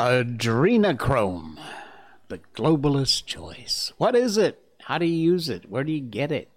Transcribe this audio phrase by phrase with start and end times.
[0.00, 1.58] Adrenochrome,
[2.28, 3.92] the globalist choice.
[3.98, 4.58] What is it?
[4.84, 5.68] How do you use it?
[5.68, 6.50] Where do you get it?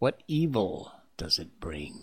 [0.00, 2.00] What evil does it bring?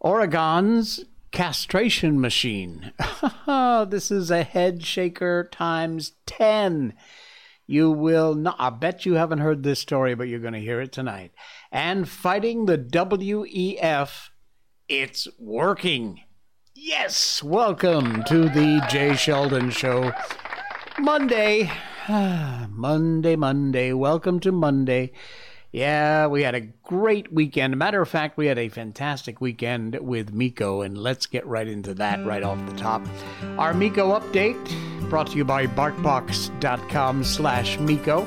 [0.00, 2.92] Oregon's castration machine.
[3.46, 6.94] this is a head shaker times 10.
[7.66, 10.80] You will not, I bet you haven't heard this story, but you're going to hear
[10.80, 11.32] it tonight.
[11.70, 14.30] And fighting the WEF,
[14.88, 16.22] it's working.
[16.86, 20.12] Yes, welcome to the Jay Sheldon Show.
[20.98, 21.70] Monday,
[22.08, 23.94] ah, Monday, Monday.
[23.94, 25.12] Welcome to Monday.
[25.72, 27.78] Yeah, we had a great weekend.
[27.78, 31.94] Matter of fact, we had a fantastic weekend with Miko, and let's get right into
[31.94, 33.00] that right off the top.
[33.56, 38.26] Our Miko update brought to you by BarkBox.com slash Miko.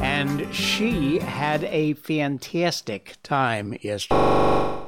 [0.00, 4.86] And she had a fantastic time yesterday.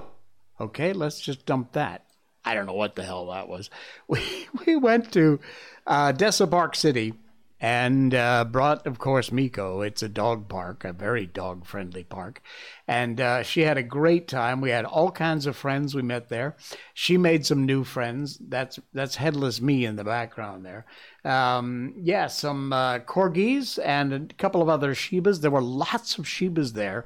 [0.61, 2.05] Okay, let's just dump that.
[2.44, 3.70] I don't know what the hell that was.
[4.08, 4.20] We,
[4.66, 5.41] we went to
[5.86, 7.14] uh, Desa Park City
[7.60, 9.82] and uh, brought, of course, Miko.
[9.82, 12.41] It's a dog park, a very dog friendly park.
[12.88, 14.62] And uh, she had a great time.
[14.62, 16.56] We had all kinds of friends we met there.
[16.94, 18.38] She made some new friends.
[18.41, 20.86] That's that's headless me in the background there.
[21.22, 25.42] Um, yeah, some uh, corgis and a couple of other Shibas.
[25.42, 27.04] There were lots of Shibas there.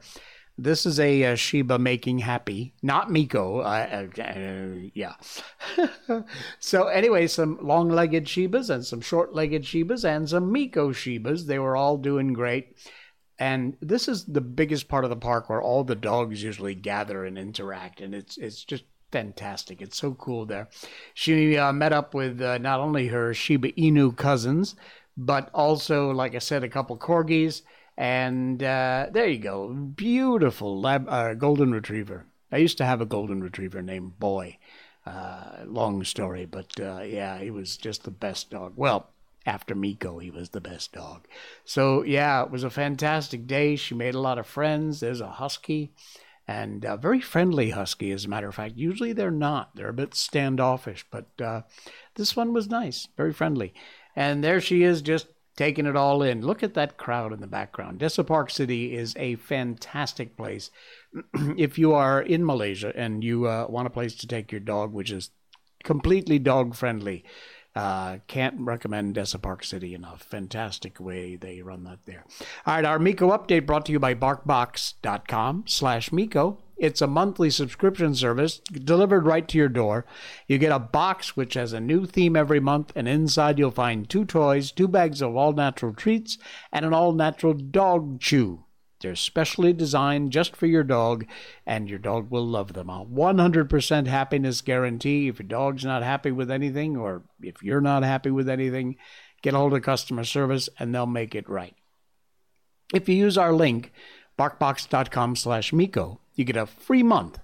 [0.57, 3.59] This is a, a Shiba making happy, not Miko.
[3.61, 5.15] Uh, uh, uh yeah.
[6.61, 11.47] so anyway, some long-legged Shibas and some short-legged Shibas and some Miko Shibas.
[11.47, 12.77] They were all doing great.
[13.39, 17.25] And this is the biggest part of the park where all the dogs usually gather
[17.25, 19.83] and interact, and it's it's just fantastic.
[19.83, 20.69] It's so cool there.
[21.15, 24.77] She uh, met up with uh, not only her Shiba Inu cousins,
[25.17, 27.63] but also, like I said, a couple corgis
[27.97, 29.69] and uh, there you go.
[29.69, 32.27] Beautiful lab, uh, golden retriever.
[32.53, 34.59] I used to have a golden retriever named Boy.
[35.07, 38.73] Uh, long story, but uh, yeah, he was just the best dog.
[38.75, 39.11] Well,
[39.45, 41.27] after Miko, he was the best dog.
[41.63, 43.77] So yeah, it was a fantastic day.
[43.77, 45.01] She made a lot of friends.
[45.01, 45.93] There's a husky,
[46.49, 48.77] and a very friendly husky, as a matter of fact.
[48.77, 49.77] Usually they're not.
[49.77, 51.63] They're a bit standoffish, but uh,
[52.15, 53.75] this one was nice, very friendly.
[54.17, 56.43] And there she is, just taking it all in.
[56.43, 58.01] Look at that crowd in the background.
[58.01, 60.71] Desa Park City is a fantastic place.
[61.57, 64.93] if you are in Malaysia and you uh, want a place to take your dog,
[64.93, 65.31] which is
[65.85, 67.25] completely dog friendly,
[67.77, 70.23] uh, can't recommend Desa Park City enough.
[70.23, 72.25] Fantastic way they run that there.
[72.67, 76.64] All right, our Miko update brought to you by BarkBox.com slash Miko.
[76.77, 80.05] It's a monthly subscription service delivered right to your door.
[80.49, 84.09] You get a box which has a new theme every month, and inside you'll find
[84.09, 86.37] two toys, two bags of all natural treats,
[86.73, 88.65] and an all natural dog chew.
[89.01, 91.27] They're specially designed just for your dog,
[91.67, 92.89] and your dog will love them.
[92.89, 95.29] A 100% happiness guarantee.
[95.29, 98.97] If your dog's not happy with anything, or if you're not happy with anything,
[99.43, 101.75] get a hold of customer service and they'll make it right.
[102.95, 103.93] If you use our link,
[104.39, 107.39] barkbox.com slash Miko, you get a free month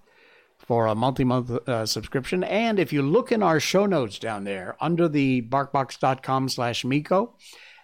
[0.58, 2.44] for a multi-month uh, subscription.
[2.44, 7.34] And if you look in our show notes down there under the barkbox.com slash Miko,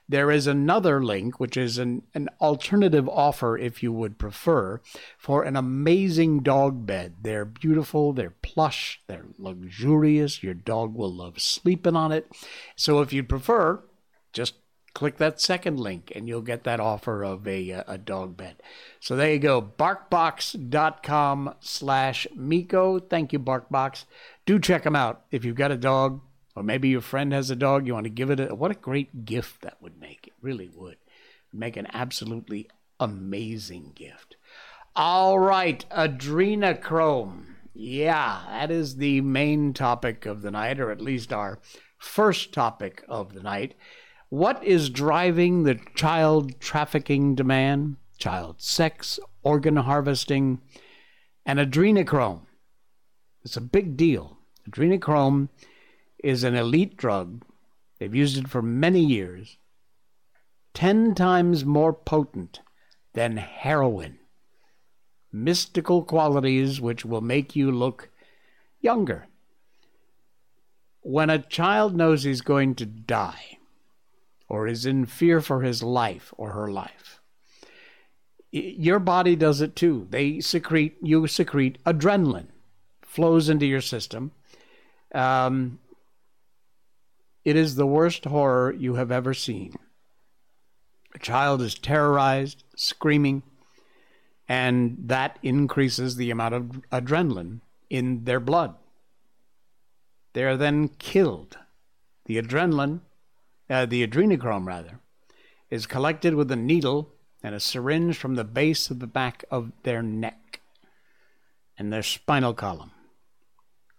[0.08, 4.80] there is another link, which is an, an alternative offer, if you would prefer,
[5.18, 7.16] for an amazing dog bed.
[7.22, 10.44] They're beautiful, they're plush, they're luxurious.
[10.44, 12.30] Your dog will love sleeping on it.
[12.76, 13.82] So if you'd prefer,
[14.32, 14.54] just
[14.96, 18.56] click that second link and you'll get that offer of a, uh, a dog bed.
[18.98, 22.98] So there you go, barkbox.com slash Miko.
[22.98, 24.06] Thank you, Barkbox.
[24.46, 25.26] Do check them out.
[25.30, 26.22] If you've got a dog,
[26.54, 28.74] or maybe your friend has a dog, you want to give it a what a
[28.74, 30.28] great gift that would make.
[30.28, 30.96] It really would.
[31.52, 34.36] Make an absolutely amazing gift.
[34.94, 37.44] All right, adrenochrome.
[37.74, 41.58] Yeah, that is the main topic of the night, or at least our
[41.98, 43.74] first topic of the night.
[44.36, 47.96] What is driving the child trafficking demand?
[48.18, 50.60] Child sex, organ harvesting,
[51.46, 52.42] and adrenochrome.
[53.46, 54.36] It's a big deal.
[54.68, 55.48] Adrenochrome
[56.22, 57.46] is an elite drug.
[57.98, 59.56] They've used it for many years.
[60.74, 62.60] 10 times more potent
[63.14, 64.18] than heroin.
[65.32, 68.10] Mystical qualities which will make you look
[68.82, 69.28] younger.
[71.00, 73.55] When a child knows he's going to die,
[74.48, 77.20] or is in fear for his life or her life,
[78.50, 80.06] your body does it too.
[80.10, 82.48] They secrete, you secrete adrenaline,
[83.02, 84.32] flows into your system.
[85.14, 85.78] Um,
[87.44, 89.74] it is the worst horror you have ever seen.
[91.14, 93.42] A child is terrorized, screaming,
[94.48, 98.74] and that increases the amount of adrenaline in their blood.
[100.34, 101.56] They are then killed
[102.26, 103.00] The adrenaline,
[103.68, 105.00] uh, the adrenochrome rather,
[105.70, 109.72] is collected with a needle and a syringe from the base of the back of
[109.82, 110.60] their neck
[111.78, 112.92] and their spinal column.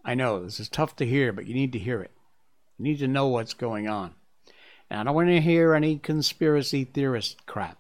[0.04, 2.12] I know this is tough to hear, but you need to hear it.
[2.78, 4.16] You need to know what's going on.
[4.90, 7.78] And I don't want to hear any conspiracy theorist crap.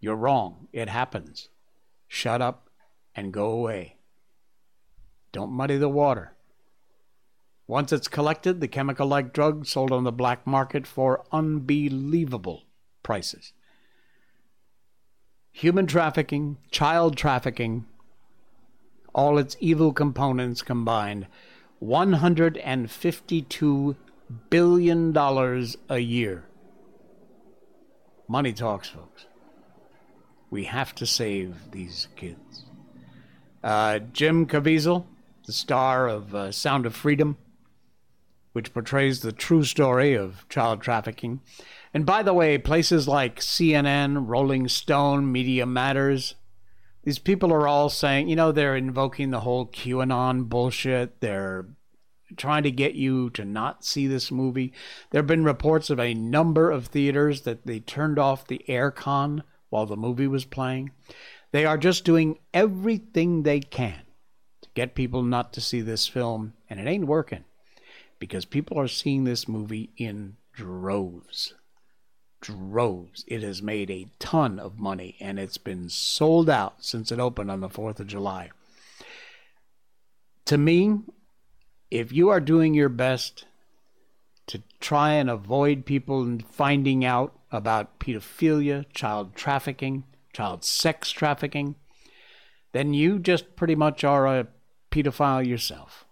[0.00, 0.68] You're wrong.
[0.72, 1.48] It happens.
[2.08, 2.70] Shut up
[3.14, 3.96] and go away.
[5.32, 6.32] Don't muddy the water.
[7.66, 12.64] Once it's collected, the chemical like drug sold on the black market for unbelievable
[13.02, 13.54] prices.
[15.52, 17.86] Human trafficking, child trafficking,
[19.14, 21.26] all its evil components combined,
[21.82, 23.96] $152
[24.50, 25.16] billion
[25.88, 26.44] a year.
[28.28, 29.24] Money talks, folks.
[30.50, 32.64] We have to save these kids.
[33.62, 35.06] Uh, Jim Caviezel,
[35.46, 37.38] the star of uh, Sound of Freedom,
[38.54, 41.40] which portrays the true story of child trafficking.
[41.92, 46.36] And by the way, places like CNN, Rolling Stone, Media Matters,
[47.02, 51.20] these people are all saying, you know, they're invoking the whole QAnon bullshit.
[51.20, 51.66] They're
[52.36, 54.72] trying to get you to not see this movie.
[55.10, 59.42] There have been reports of a number of theaters that they turned off the aircon
[59.68, 60.92] while the movie was playing.
[61.50, 64.02] They are just doing everything they can
[64.62, 67.44] to get people not to see this film, and it ain't working
[68.24, 71.52] because people are seeing this movie in droves.
[72.40, 73.22] Droves.
[73.28, 77.50] It has made a ton of money and it's been sold out since it opened
[77.50, 78.48] on the 4th of July.
[80.46, 81.00] To me,
[81.90, 83.44] if you are doing your best
[84.46, 91.74] to try and avoid people finding out about pedophilia, child trafficking, child sex trafficking,
[92.72, 94.46] then you just pretty much are a
[94.90, 96.03] pedophile yourself.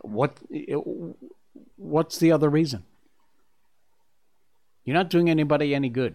[0.00, 0.38] What
[1.76, 2.84] what's the other reason?
[4.84, 6.14] You're not doing anybody any good.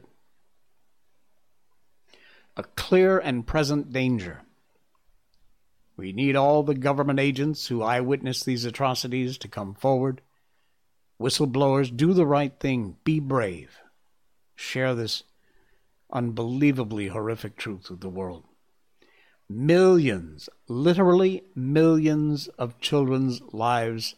[2.56, 4.42] A clear and present danger
[5.96, 10.22] we need all the government agents who eyewitness these atrocities to come forward.
[11.22, 12.98] Whistleblowers, do the right thing.
[13.04, 13.80] Be brave.
[14.56, 15.24] Share this
[16.12, 18.44] unbelievably horrific truth with the world.
[19.50, 24.16] Millions, literally millions of children's lives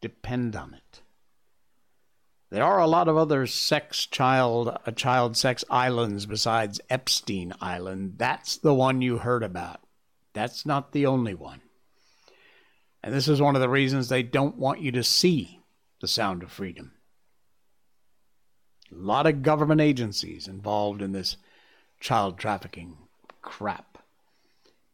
[0.00, 1.02] depend on it.
[2.50, 8.14] There are a lot of other sex child, uh, child sex islands besides Epstein Island.
[8.16, 9.80] That's the one you heard about.
[10.32, 11.60] That's not the only one.
[13.02, 15.60] And this is one of the reasons they don't want you to see
[16.00, 16.92] the sound of freedom.
[18.90, 21.36] A lot of government agencies involved in this
[22.00, 22.96] child trafficking
[23.42, 23.97] crap.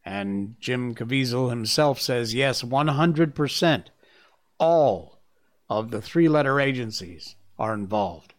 [0.05, 3.87] And Jim Caviezel himself says yes, 100%.
[4.59, 5.21] All
[5.69, 8.35] of the three letter agencies are involved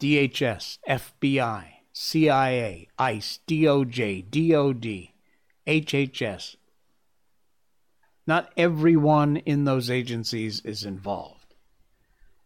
[0.00, 5.14] DHS, FBI, CIA, ICE, DOJ, DOD.
[5.66, 6.56] HHS.
[8.26, 11.54] Not everyone in those agencies is involved,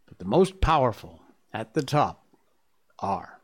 [0.07, 1.23] but the most powerful
[1.53, 2.27] at the top
[2.99, 3.38] are.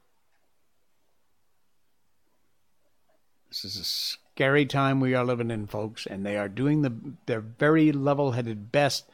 [3.54, 6.92] This is a scary time we are living in, folks, and they are doing the,
[7.26, 9.08] their very level headed best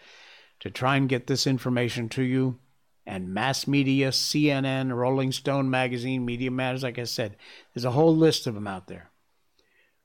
[0.60, 2.58] to try and get this information to you.
[3.06, 7.36] And mass media, CNN, Rolling Stone magazine, Media Matters, like I said,
[7.74, 9.10] there's a whole list of them out there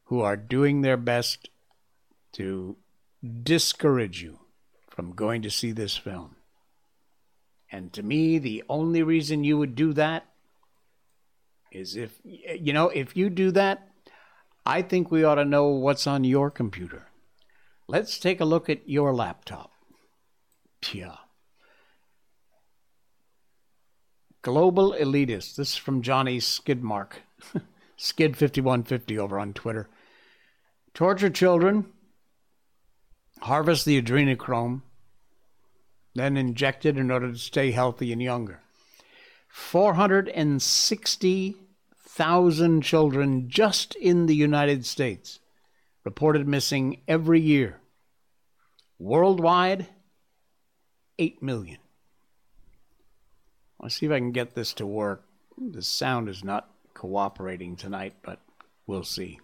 [0.08, 1.48] who are doing their best
[2.34, 2.76] to
[3.44, 4.40] discourage you
[4.90, 6.36] from going to see this film.
[7.72, 10.26] And to me, the only reason you would do that
[11.72, 13.92] is if, you know, if you do that,
[14.66, 17.08] I think we ought to know what's on your computer.
[17.88, 19.72] Let's take a look at your laptop.
[20.92, 21.18] Yeah.
[24.42, 25.56] Global elitists.
[25.56, 27.14] This is from Johnny Skidmark.
[28.00, 29.90] Skid5150 over on Twitter
[30.96, 31.86] torture children,
[33.42, 34.82] harvest the adrenochrome,
[36.16, 38.62] then inject it in order to stay healthy and younger.
[42.16, 45.42] 460,000 children just in the United States
[46.06, 47.82] reported missing every year.
[48.98, 49.88] Worldwide,
[51.20, 51.80] 8 million.
[53.82, 55.26] Let's see if I can get this to work.
[55.58, 58.40] The sound is not cooperating tonight, but
[58.88, 59.42] we'll see.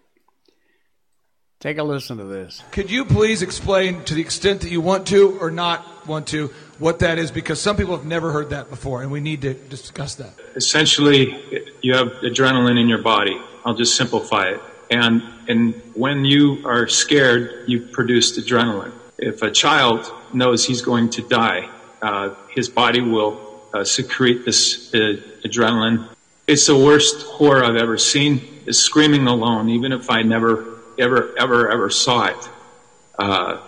[1.62, 2.60] Take a listen to this.
[2.72, 6.48] Could you please explain, to the extent that you want to or not want to,
[6.80, 7.30] what that is?
[7.30, 10.34] Because some people have never heard that before, and we need to discuss that.
[10.56, 11.40] Essentially,
[11.80, 13.40] you have adrenaline in your body.
[13.64, 14.60] I'll just simplify it.
[14.90, 18.90] And, and when you are scared, you produce adrenaline.
[19.18, 21.68] if a child knows he's going to die,
[22.02, 26.08] uh, his body will uh, secrete this uh, adrenaline.
[26.48, 28.48] It's the worst horror I've ever seen.
[28.66, 32.48] Is screaming alone, even if I never, ever, ever, ever saw it.
[33.18, 33.60] Uh,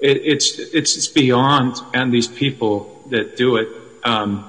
[0.00, 3.68] it it's, it's it's beyond, and these people that do it.
[4.04, 4.48] Um,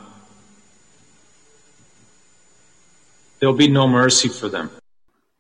[3.40, 4.70] there'll be no mercy for them.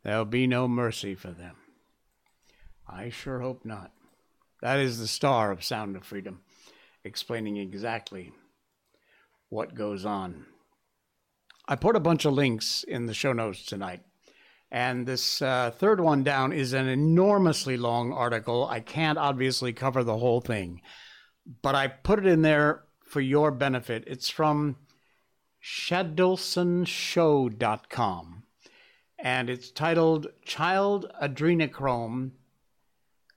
[0.03, 1.55] There'll be no mercy for them.
[2.87, 3.91] I sure hope not.
[4.61, 6.41] That is the star of Sound of Freedom,
[7.03, 8.31] explaining exactly
[9.49, 10.45] what goes on.
[11.67, 14.01] I put a bunch of links in the show notes tonight.
[14.71, 18.67] And this uh, third one down is an enormously long article.
[18.67, 20.81] I can't obviously cover the whole thing,
[21.63, 24.03] but I put it in there for your benefit.
[24.05, 24.75] It's from
[25.63, 28.43] shadolsonshow.com,
[29.17, 32.31] and it's titled Child Adrenochrome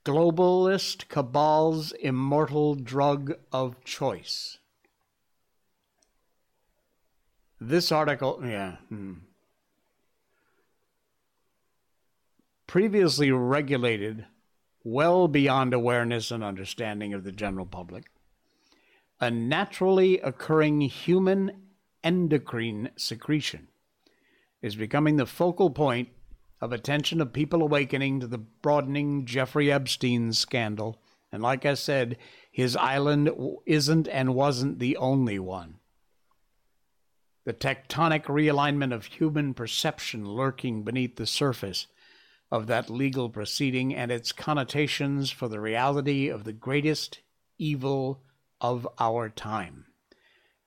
[0.05, 4.59] Globalist Cabal's Immortal Drug of Choice.
[7.59, 8.75] This article, yeah.
[8.89, 9.13] Hmm.
[12.73, 14.25] Previously regulated
[14.83, 18.05] well beyond awareness and understanding of the general public,
[19.21, 21.67] a naturally occurring human
[22.03, 23.67] endocrine secretion
[24.63, 26.09] is becoming the focal point
[26.59, 30.99] of attention of people awakening to the broadening Jeffrey Epstein scandal.
[31.31, 32.17] And like I said,
[32.51, 33.29] his island
[33.67, 35.75] isn't and wasn't the only one.
[37.45, 41.85] The tectonic realignment of human perception lurking beneath the surface
[42.53, 47.19] of that legal proceeding and its connotations for the reality of the greatest
[47.57, 48.21] evil
[48.61, 49.85] of our time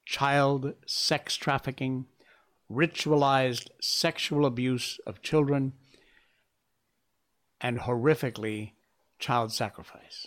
[0.04, 2.06] child sex trafficking,
[2.70, 5.72] ritualized sexual abuse of children
[7.60, 8.72] and horrifically
[9.20, 10.26] child sacrifice.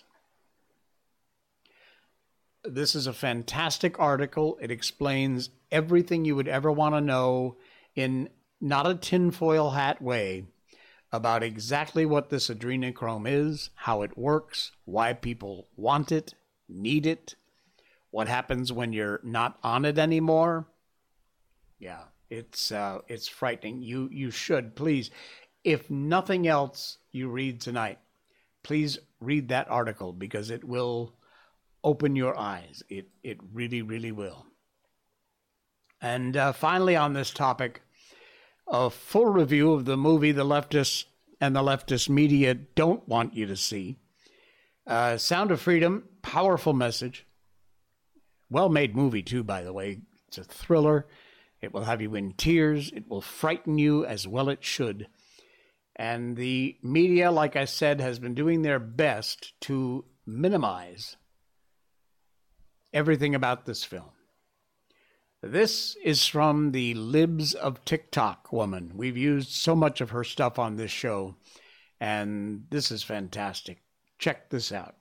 [2.63, 4.57] This is a fantastic article.
[4.61, 7.57] It explains everything you would ever want to know
[7.95, 8.29] in
[8.61, 10.45] not a tinfoil hat way
[11.11, 16.33] about exactly what this adrenochrome is, how it works, why people want it,
[16.67, 17.35] need it,
[18.11, 20.67] what happens when you're not on it anymore.
[21.79, 23.81] Yeah, it's uh, it's frightening.
[23.81, 25.09] You you should please,
[25.63, 27.99] if nothing else, you read tonight,
[28.63, 31.15] please read that article because it will
[31.83, 32.83] open your eyes.
[32.89, 34.45] It, it really, really will.
[36.01, 37.81] And uh, finally, on this topic,
[38.69, 41.05] a full review of the movie the leftists
[41.41, 43.97] and the leftist media don't want you to see.
[44.85, 47.25] Uh, Sound of Freedom, powerful message.
[48.49, 50.01] Well made movie, too, by the way.
[50.27, 51.07] It's a thriller.
[51.61, 52.91] It will have you in tears.
[52.91, 55.07] It will frighten you as well it should.
[55.95, 61.17] And the media, like I said, has been doing their best to minimize
[62.93, 64.09] everything about this film.
[65.41, 68.91] This is from the Libs of TikTok woman.
[68.95, 71.35] We've used so much of her stuff on this show,
[72.01, 73.81] and this is fantastic.
[74.17, 74.95] Check this out.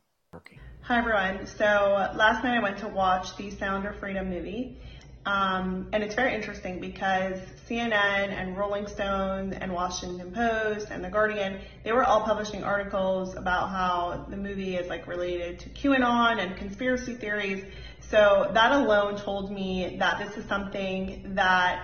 [0.82, 1.44] Hi, everyone.
[1.44, 4.78] So last night I went to watch the Sound of Freedom movie.
[5.26, 11.10] Um, and it's very interesting because CNN and Rolling Stone and Washington Post and The
[11.10, 16.38] Guardian, they were all publishing articles about how the movie is like related to QAnon
[16.38, 17.64] and conspiracy theories.
[18.10, 21.80] So that alone told me that this is something that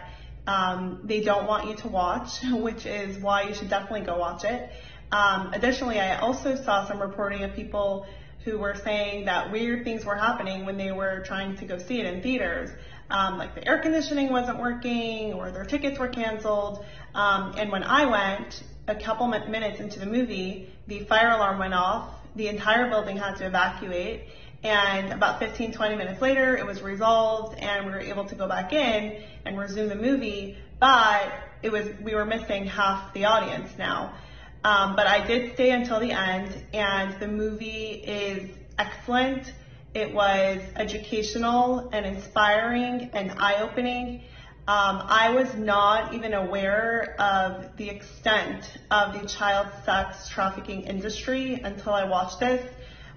[0.47, 4.45] um, they don't want you to watch, which is why you should definitely go watch
[4.45, 4.71] it.
[5.13, 8.07] Um, additionally, I also saw some reporting of people
[8.45, 12.01] who were saying that weird things were happening when they were trying to go see
[12.01, 12.71] it in theaters
[13.11, 16.85] um, like the air conditioning wasn't working or their tickets were canceled.
[17.15, 21.75] Um, and when I went, a couple minutes into the movie, the fire alarm went
[21.75, 22.11] off.
[22.37, 24.29] The entire building had to evacuate.
[24.65, 28.49] And about 15, 20 minutes later, it was resolved and we were able to go
[28.49, 30.57] back in and resume the movie.
[30.81, 34.15] But it was, we were missing half the audience now.
[34.65, 39.53] Um, but I did stay until the end and the movie is excellent.
[39.93, 44.23] It was educational and inspiring and eye-opening.
[44.67, 51.61] Um, I was not even aware of the extent of the child sex trafficking industry
[51.63, 52.67] until I watched this.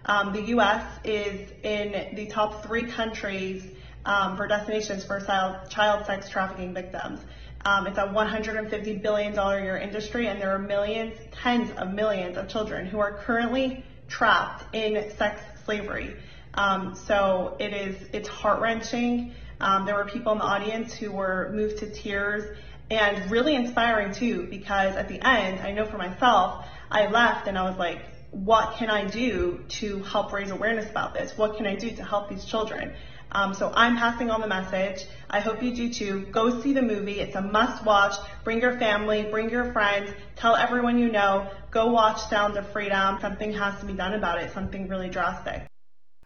[0.08, 0.86] Um, the U.S.
[1.04, 3.64] is in the top three countries
[4.06, 7.20] um, for destinations for child, sex trafficking victims.
[7.66, 12.48] Um, it's a $150 billion year industry, and there are millions, tens of millions of
[12.48, 16.16] children who are currently trapped in sex slavery.
[16.54, 19.34] Um, so it is, it's heart wrenching.
[19.60, 22.58] Um, there were people in the audience who were moved to tears
[22.90, 27.58] and really inspiring too, because at the end, I know for myself, I left and
[27.58, 28.00] I was like,
[28.32, 31.38] what can I do to help raise awareness about this?
[31.38, 32.94] What can I do to help these children?
[33.32, 35.06] Um, so I'm passing on the message.
[35.30, 36.28] I hope you do too.
[36.32, 37.20] Go see the movie.
[37.20, 38.16] It's a must watch.
[38.44, 41.50] Bring your family, bring your friends, tell everyone you know.
[41.72, 43.18] Go watch Sound of Freedom.
[43.20, 45.68] Something has to be done about it, something really drastic.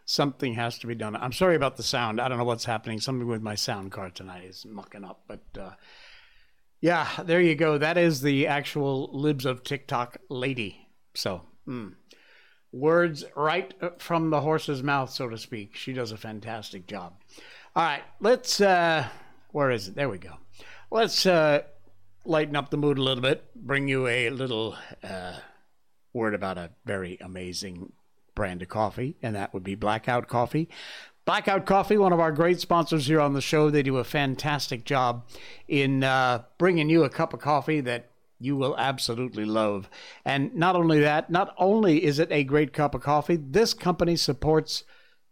[0.04, 1.16] Something has to be done.
[1.16, 2.20] I'm sorry about the sound.
[2.20, 3.00] I don't know what's happening.
[3.00, 5.22] Something with my sound card tonight is mucking up.
[5.26, 5.70] But uh,
[6.80, 7.78] yeah, there you go.
[7.78, 10.88] That is the actual Libs of TikTok lady.
[11.14, 11.94] So, mm
[12.72, 15.76] words right from the horse's mouth, so to speak.
[15.76, 17.14] She does a fantastic job.
[17.76, 18.60] All right, let's.
[18.60, 19.06] Uh,
[19.50, 19.94] where is it?
[19.94, 20.38] There we go.
[20.90, 21.62] Let's uh,
[22.24, 23.44] lighten up the mood a little bit.
[23.54, 25.36] Bring you a little uh,
[26.12, 27.92] word about a very amazing
[28.34, 30.68] brand of coffee, and that would be Blackout Coffee.
[31.24, 34.84] Blackout Coffee, one of our great sponsors here on the show, they do a fantastic
[34.84, 35.28] job
[35.68, 38.10] in uh, bringing you a cup of coffee that
[38.42, 39.88] you will absolutely love.
[40.24, 44.16] And not only that, not only is it a great cup of coffee, this company
[44.16, 44.84] supports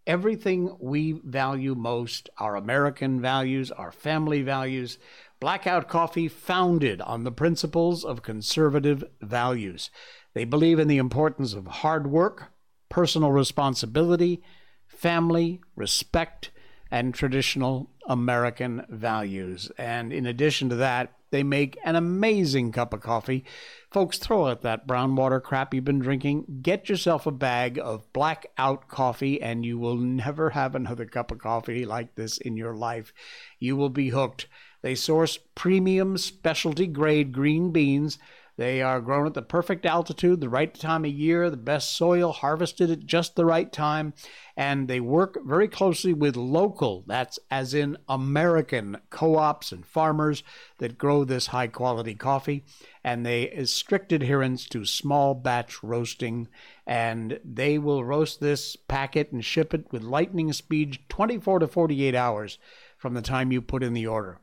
[0.07, 4.99] everything we value most our American values, our family values.
[5.41, 9.91] Blackout Coffee, founded on the principles of conservative values.
[10.35, 12.53] They believe in the importance of hard work,
[12.91, 14.43] personal responsibility,
[14.87, 16.51] family, respect,
[16.91, 19.71] and traditional American values.
[19.79, 23.45] And in addition to that, they make an amazing cup of coffee.
[23.93, 26.59] Folks, throw out that brown water crap you've been drinking.
[26.61, 31.39] Get yourself a bag of blackout coffee, and you will never have another cup of
[31.39, 33.13] coffee like this in your life.
[33.61, 34.49] You will be hooked.
[34.83, 38.19] They source premium specialty grade green beans
[38.61, 42.31] they are grown at the perfect altitude, the right time of year, the best soil,
[42.31, 44.13] harvested at just the right time,
[44.55, 50.43] and they work very closely with local, that's as in American co ops and farmers
[50.77, 52.63] that grow this high quality coffee.
[53.03, 56.47] And they is strict adherence to small batch roasting,
[56.87, 62.15] and they will roast this packet and ship it with lightning speed 24 to 48
[62.15, 62.59] hours
[62.99, 64.39] from the time you put in the order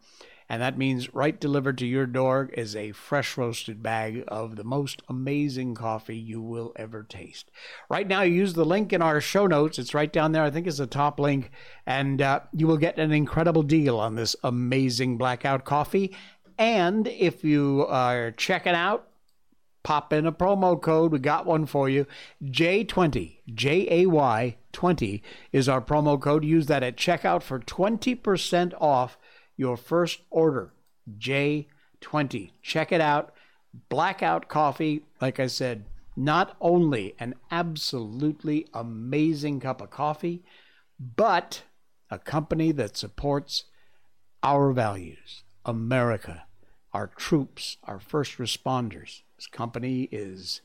[0.49, 4.63] and that means right delivered to your door is a fresh roasted bag of the
[4.63, 7.51] most amazing coffee you will ever taste.
[7.89, 9.77] Right now, use the link in our show notes.
[9.77, 10.43] It's right down there.
[10.43, 11.51] I think it's the top link,
[11.85, 16.15] and uh, you will get an incredible deal on this amazing blackout coffee.
[16.57, 19.07] And if you are checking out,
[19.83, 21.11] pop in a promo code.
[21.11, 22.07] We got one for you.
[22.43, 26.43] J20, J A Y 20 is our promo code.
[26.43, 29.17] Use that at checkout for 20% off
[29.57, 30.71] your first order,
[31.17, 32.51] J20.
[32.61, 33.33] Check it out.
[33.89, 40.43] Blackout Coffee, like I said, not only an absolutely amazing cup of coffee,
[40.99, 41.63] but
[42.09, 43.65] a company that supports
[44.41, 46.45] our values, America,
[46.93, 49.21] our troops, our first responders.
[49.35, 50.61] This company is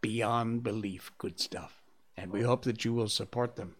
[0.00, 1.82] beyond belief good stuff.
[2.16, 3.76] And we hope that you will support them.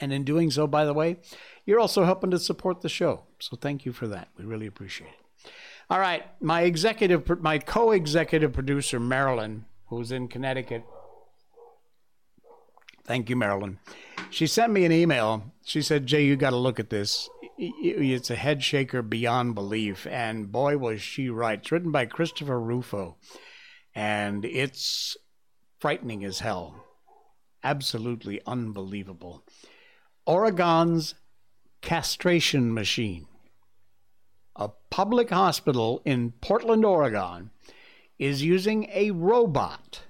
[0.00, 1.18] And in doing so, by the way,
[1.64, 3.22] you're also helping to support the show.
[3.38, 4.28] So thank you for that.
[4.36, 5.50] We really appreciate it.
[5.90, 10.84] All right, my executive, my co-executive producer Marilyn, who's in Connecticut.
[13.04, 13.78] Thank you, Marilyn.
[14.30, 15.52] She sent me an email.
[15.64, 17.28] She said, "Jay, you got to look at this.
[17.58, 21.58] It's a head shaker beyond belief." And boy, was she right.
[21.58, 23.18] It's written by Christopher Rufo,
[23.94, 25.18] and it's
[25.78, 26.82] frightening as hell.
[27.62, 29.44] Absolutely unbelievable.
[30.26, 31.14] Oregon's
[31.82, 33.26] castration machine.
[34.56, 37.50] A public hospital in Portland, Oregon,
[38.18, 40.04] is using a robot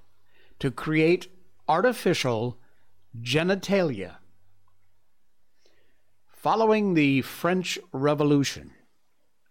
[0.61, 1.27] to create
[1.67, 2.59] artificial
[3.21, 4.17] genitalia.
[6.29, 8.71] Following the French Revolution,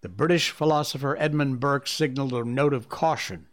[0.01, 3.47] the British philosopher Edmund Burke signaled a note of caution,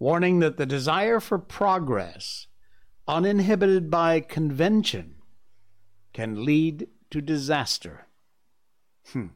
[0.00, 2.48] warning that the desire for progress,
[3.06, 5.16] uninhibited by convention,
[6.12, 8.06] can lead to disaster.
[9.12, 9.28] Hmm.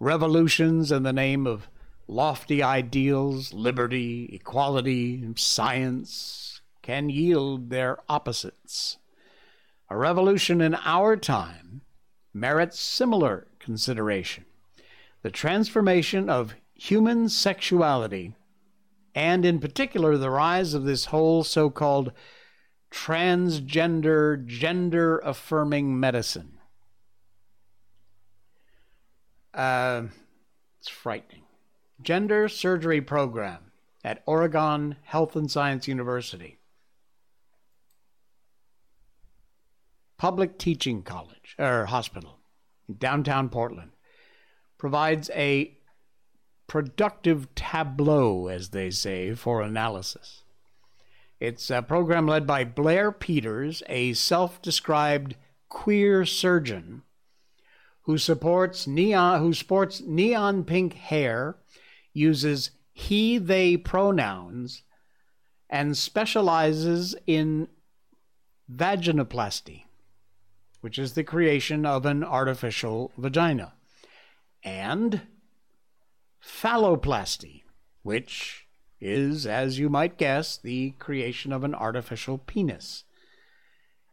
[0.00, 1.68] Revolutions in the name of
[2.06, 8.96] lofty ideals, liberty, equality, science can yield their opposites.
[9.90, 11.82] A revolution in our time
[12.32, 14.44] merits similar consideration.
[15.22, 18.34] The transformation of human sexuality,
[19.14, 22.12] and in particular the rise of this whole so called
[22.90, 26.58] transgender, gender affirming medicine.
[29.52, 30.04] Uh,
[30.78, 31.42] it's frightening.
[32.00, 33.72] Gender surgery program
[34.04, 36.58] at Oregon Health and Science University.
[40.16, 42.38] Public Teaching College or Hospital
[42.88, 43.92] in downtown Portland
[44.76, 45.76] provides a
[46.66, 50.42] productive tableau, as they say, for analysis.
[51.40, 55.36] It's a program led by Blair Peters, a self described
[55.68, 57.02] queer surgeon
[58.02, 61.56] who supports neon who sports neon pink hair,
[62.14, 64.82] uses he they pronouns,
[65.68, 67.68] and specializes in
[68.72, 69.84] vaginoplasty,
[70.80, 73.74] which is the creation of an artificial vagina,
[74.64, 75.20] and
[76.42, 77.62] phalloplasty,
[78.02, 78.67] which
[79.00, 83.04] is, as you might guess, the creation of an artificial penis.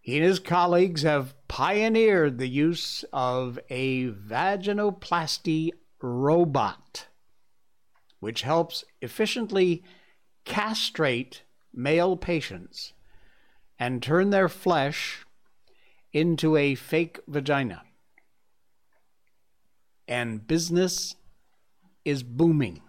[0.02, 5.72] He and his colleagues have pioneered the use of a vaginoplasty
[6.02, 7.08] robot,
[8.20, 9.84] which helps efficiently
[10.44, 11.42] castrate
[11.74, 12.94] male patients
[13.80, 15.26] and turn their flesh
[16.14, 17.82] into a fake vagina.
[20.08, 21.16] And business
[22.06, 22.82] is booming.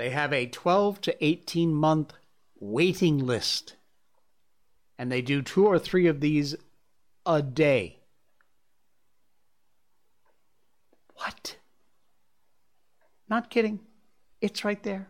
[0.00, 2.14] They have a 12 to 18 month
[2.58, 3.76] waiting list.
[4.98, 6.56] And they do two or three of these
[7.26, 7.98] a day.
[11.16, 11.56] What?
[13.28, 13.80] Not kidding.
[14.40, 15.06] It's right there.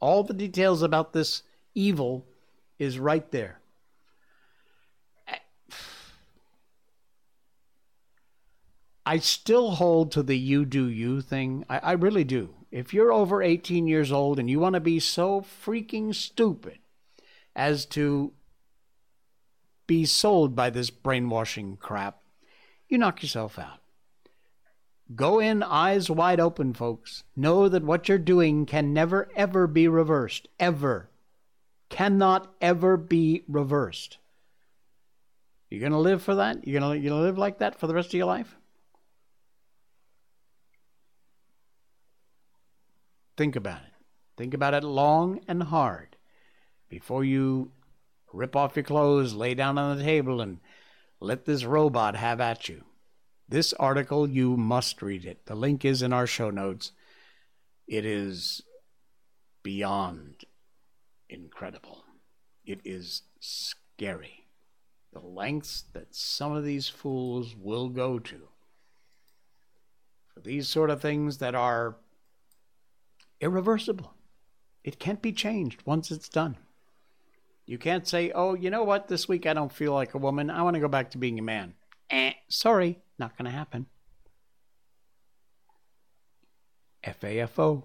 [0.00, 2.26] All the details about this evil
[2.80, 3.60] is right there.
[9.06, 11.64] I still hold to the you do you thing.
[11.68, 12.52] I, I really do.
[12.72, 16.78] If you're over 18 years old and you want to be so freaking stupid
[17.54, 18.32] as to
[19.86, 22.22] be sold by this brainwashing crap,
[22.88, 23.80] you knock yourself out.
[25.14, 27.24] Go in eyes wide open, folks.
[27.36, 30.48] Know that what you're doing can never, ever be reversed.
[30.58, 31.10] Ever.
[31.90, 34.16] Cannot ever be reversed.
[35.68, 36.66] You're going to live for that?
[36.66, 38.56] You're going to live like that for the rest of your life?
[43.36, 43.92] Think about it.
[44.36, 46.16] Think about it long and hard
[46.88, 47.72] before you
[48.32, 50.60] rip off your clothes, lay down on the table, and
[51.20, 52.84] let this robot have at you.
[53.48, 55.46] This article, you must read it.
[55.46, 56.92] The link is in our show notes.
[57.86, 58.62] It is
[59.62, 60.44] beyond
[61.28, 62.04] incredible.
[62.64, 64.46] It is scary.
[65.12, 68.48] The lengths that some of these fools will go to
[70.32, 71.96] for these sort of things that are
[73.42, 74.14] irreversible.
[74.84, 76.56] It can't be changed once it's done.
[77.66, 80.50] You can't say, oh, you know what, this week I don't feel like a woman.
[80.50, 81.74] I want to go back to being a man.
[82.10, 83.86] Eh, sorry, not going to happen.
[87.04, 87.84] FAFO.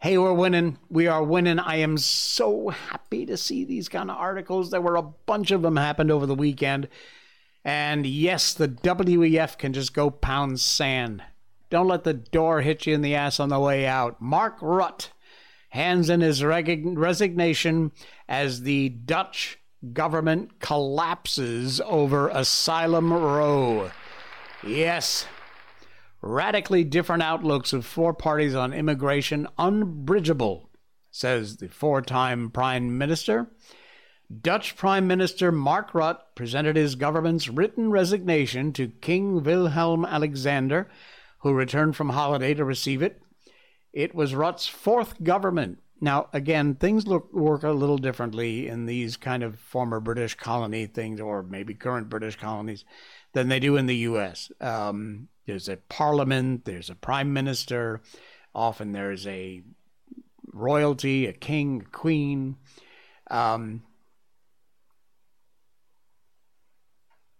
[0.00, 0.78] Hey, we're winning.
[0.90, 1.58] We are winning.
[1.58, 4.70] I am so happy to see these kind of articles.
[4.70, 6.88] There were a bunch of them happened over the weekend.
[7.64, 11.22] And yes, the WEF can just go pound sand.
[11.70, 14.20] Don't let the door hit you in the ass on the way out.
[14.20, 15.08] Mark Rutte
[15.70, 17.90] hands in his reg- resignation
[18.28, 19.58] as the Dutch
[19.92, 23.90] government collapses over Asylum Row.
[24.66, 25.26] Yes,
[26.22, 30.70] radically different outlooks of four parties on immigration unbridgeable,
[31.10, 33.50] says the four time Prime Minister.
[34.40, 40.88] Dutch Prime Minister Mark Rutte presented his government's written resignation to King Wilhelm Alexander
[41.44, 43.20] who returned from holiday to receive it.
[43.92, 45.78] It was Rutte's fourth government.
[46.00, 50.86] Now, again, things look work a little differently in these kind of former British colony
[50.86, 52.86] things, or maybe current British colonies,
[53.34, 54.50] than they do in the U.S.
[54.58, 58.00] Um, there's a parliament, there's a prime minister,
[58.54, 59.62] often there's a
[60.50, 62.56] royalty, a king, a queen.
[63.30, 63.82] Um,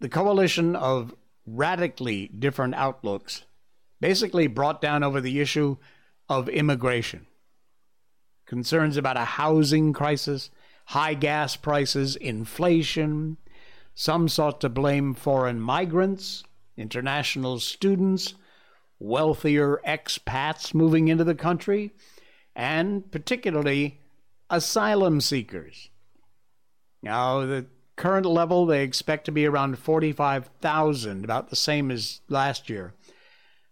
[0.01, 1.15] the coalition of
[1.47, 3.45] radically different outlooks
[4.05, 5.79] basically brought down over the issue
[6.29, 7.27] of immigration.
[8.45, 10.51] Concerns about a housing crisis,
[10.89, 13.39] high gas prices, inflation.
[13.95, 16.45] Some sought to blame foreign migrants,
[16.77, 18.35] international students,
[18.99, 21.91] wealthier expats moving into the country,
[22.55, 24.01] and particularly
[24.51, 25.89] asylum seekers.
[27.03, 27.65] Now, the
[27.97, 32.93] current level they expect to be around 45,000, about the same as last year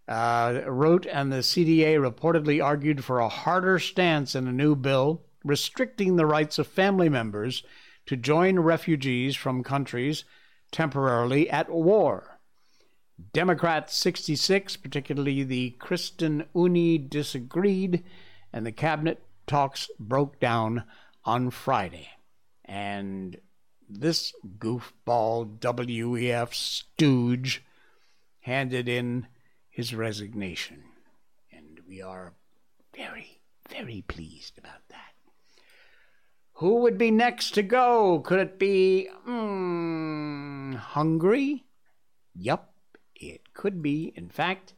[0.08, 5.22] uh, Rutte and the CDA reportedly argued for a harder stance in a new bill
[5.44, 7.62] restricting the rights of family members
[8.06, 10.24] to join refugees from countries
[10.70, 12.38] temporarily at war.
[13.32, 18.02] Democrat 66, particularly the Christen Unie, disagreed,
[18.52, 20.84] and the cabinet talks broke down
[21.24, 22.08] on Friday.
[22.64, 23.38] And
[23.88, 27.62] this goofball WEF stooge
[28.40, 29.26] handed in
[29.72, 30.84] his resignation.
[31.50, 32.34] And we are
[32.94, 34.98] very, very pleased about that.
[36.56, 38.20] Who would be next to go?
[38.20, 41.64] Could it be mm, Hungary?
[42.34, 42.74] Yup,
[43.16, 44.12] it could be.
[44.14, 44.74] In fact,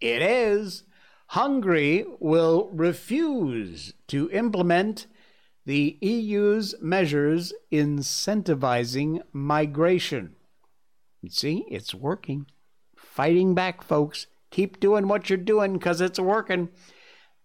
[0.00, 0.84] it is.
[1.28, 5.06] Hungary will refuse to implement
[5.66, 10.36] the EU's measures incentivizing migration.
[11.28, 12.46] See, it's working.
[12.96, 14.26] Fighting back, folks.
[14.50, 16.70] Keep doing what you're doing because it's working.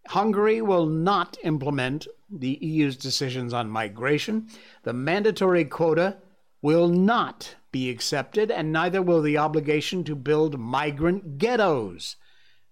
[0.07, 4.47] Hungary will not implement the EU's decisions on migration.
[4.83, 6.17] The mandatory quota
[6.61, 12.15] will not be accepted, and neither will the obligation to build migrant ghettos,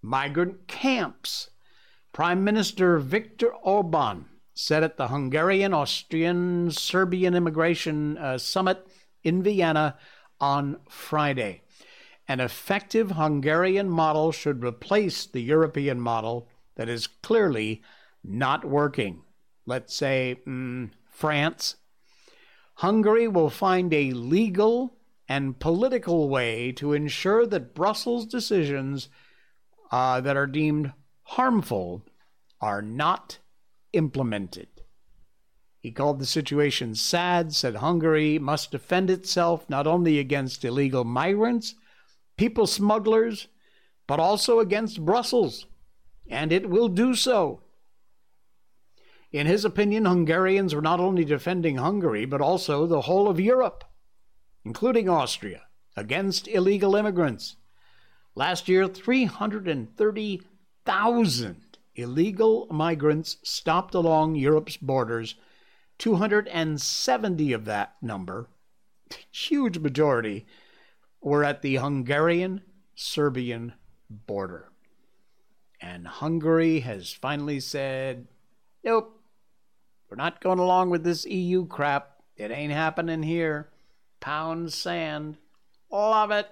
[0.02, 1.50] migrant camps.
[2.14, 8.86] Prime Minister Viktor Orban said at the Hungarian, Austrian, Serbian Immigration uh, Summit
[9.24, 9.98] in Vienna
[10.40, 11.62] on Friday.
[12.32, 17.82] An effective Hungarian model should replace the European model that is clearly
[18.24, 19.24] not working.
[19.66, 21.76] Let's say mm, France.
[22.76, 24.96] Hungary will find a legal
[25.28, 29.10] and political way to ensure that Brussels decisions
[29.92, 32.06] uh, that are deemed harmful
[32.62, 33.40] are not
[33.92, 34.70] implemented.
[35.80, 41.76] He called the situation sad, said Hungary must defend itself not only against illegal migrants,
[42.42, 43.48] people smugglers,
[44.08, 45.68] but also against Brussels,
[46.28, 47.62] and it will do so.
[49.32, 53.84] In his opinion, Hungarians were not only defending Hungary, but also the whole of Europe,
[54.66, 57.58] including Austria, against illegal immigrants.
[58.34, 65.36] Last year, 330,000 illegal migrants stopped along Europe's borders.
[66.00, 68.50] 270 of that number,
[69.32, 70.48] huge majority,
[71.22, 72.62] were at the Hungarian
[72.96, 73.74] Serbian
[74.10, 74.72] border.
[75.80, 78.28] And Hungary has finally said,
[78.84, 79.20] nope,
[80.10, 82.18] we're not going along with this EU crap.
[82.36, 83.70] It ain't happening here.
[84.20, 85.38] Pound sand.
[85.92, 86.48] Love it.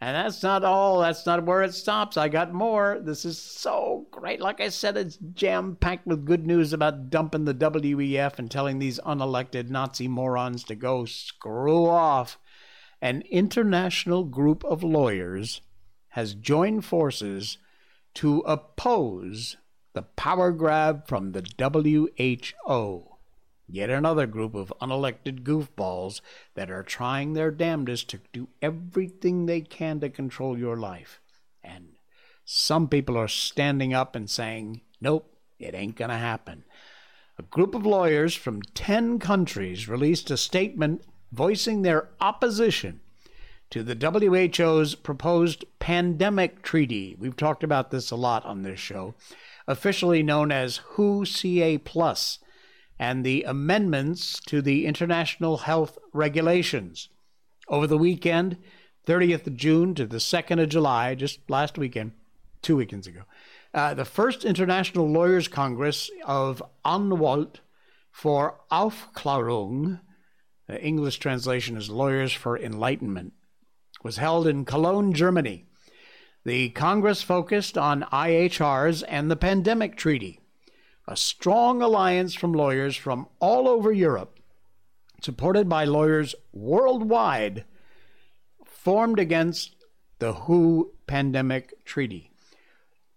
[0.00, 1.00] And that's not all.
[1.00, 2.16] That's not where it stops.
[2.16, 2.98] I got more.
[3.00, 4.40] This is so great.
[4.40, 8.78] Like I said, it's jam packed with good news about dumping the WEF and telling
[8.78, 12.38] these unelected Nazi morons to go screw off.
[13.00, 15.60] An international group of lawyers
[16.10, 17.58] has joined forces
[18.14, 19.56] to oppose
[19.92, 23.16] the power grab from the WHO.
[23.68, 26.20] Yet another group of unelected goofballs
[26.54, 31.20] that are trying their damnedest to do everything they can to control your life.
[31.64, 31.96] And
[32.44, 36.64] some people are standing up and saying, nope, it ain't going to happen.
[37.38, 41.02] A group of lawyers from 10 countries released a statement
[41.36, 43.00] voicing their opposition
[43.68, 47.14] to the WHO's proposed pandemic treaty.
[47.18, 49.14] We've talked about this a lot on this show,
[49.66, 52.38] officially known as WHO CA Plus
[52.98, 57.08] and the amendments to the international health regulations.
[57.68, 58.56] Over the weekend,
[59.06, 62.12] 30th of June to the 2nd of July, just last weekend,
[62.62, 63.22] two weekends ago,
[63.74, 67.60] uh, the first International Lawyers Congress of Anwalt
[68.10, 70.00] for Aufklärung,
[70.66, 73.32] the English translation is Lawyers for Enlightenment,
[74.02, 75.64] was held in Cologne, Germany.
[76.44, 80.40] The Congress focused on IHRs and the pandemic treaty
[81.08, 84.40] a strong alliance from lawyers from all over Europe,
[85.22, 87.64] supported by lawyers worldwide,
[88.64, 89.76] formed against
[90.18, 92.30] the WHO pandemic treaty.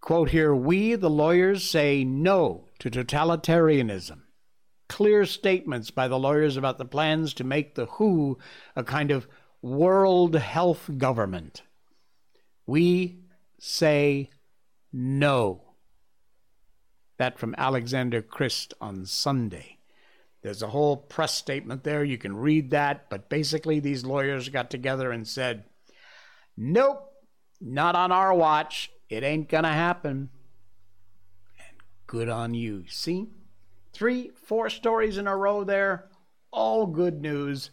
[0.02, 4.22] Quote here We, the lawyers, say no to totalitarianism.
[4.90, 8.38] Clear statements by the lawyers about the plans to make the WHO
[8.76, 9.28] a kind of
[9.62, 11.62] world health government.
[12.66, 13.20] We
[13.60, 14.30] say
[14.92, 15.62] no.
[17.18, 19.78] That from Alexander Christ on Sunday.
[20.42, 22.04] There's a whole press statement there.
[22.04, 23.10] You can read that.
[23.10, 25.66] But basically, these lawyers got together and said,
[26.56, 27.12] Nope,
[27.60, 28.90] not on our watch.
[29.10, 30.30] It ain't going to happen.
[31.58, 32.86] And good on you.
[32.88, 33.28] See?
[34.00, 36.06] Three, four stories in a row there.
[36.52, 37.70] All good news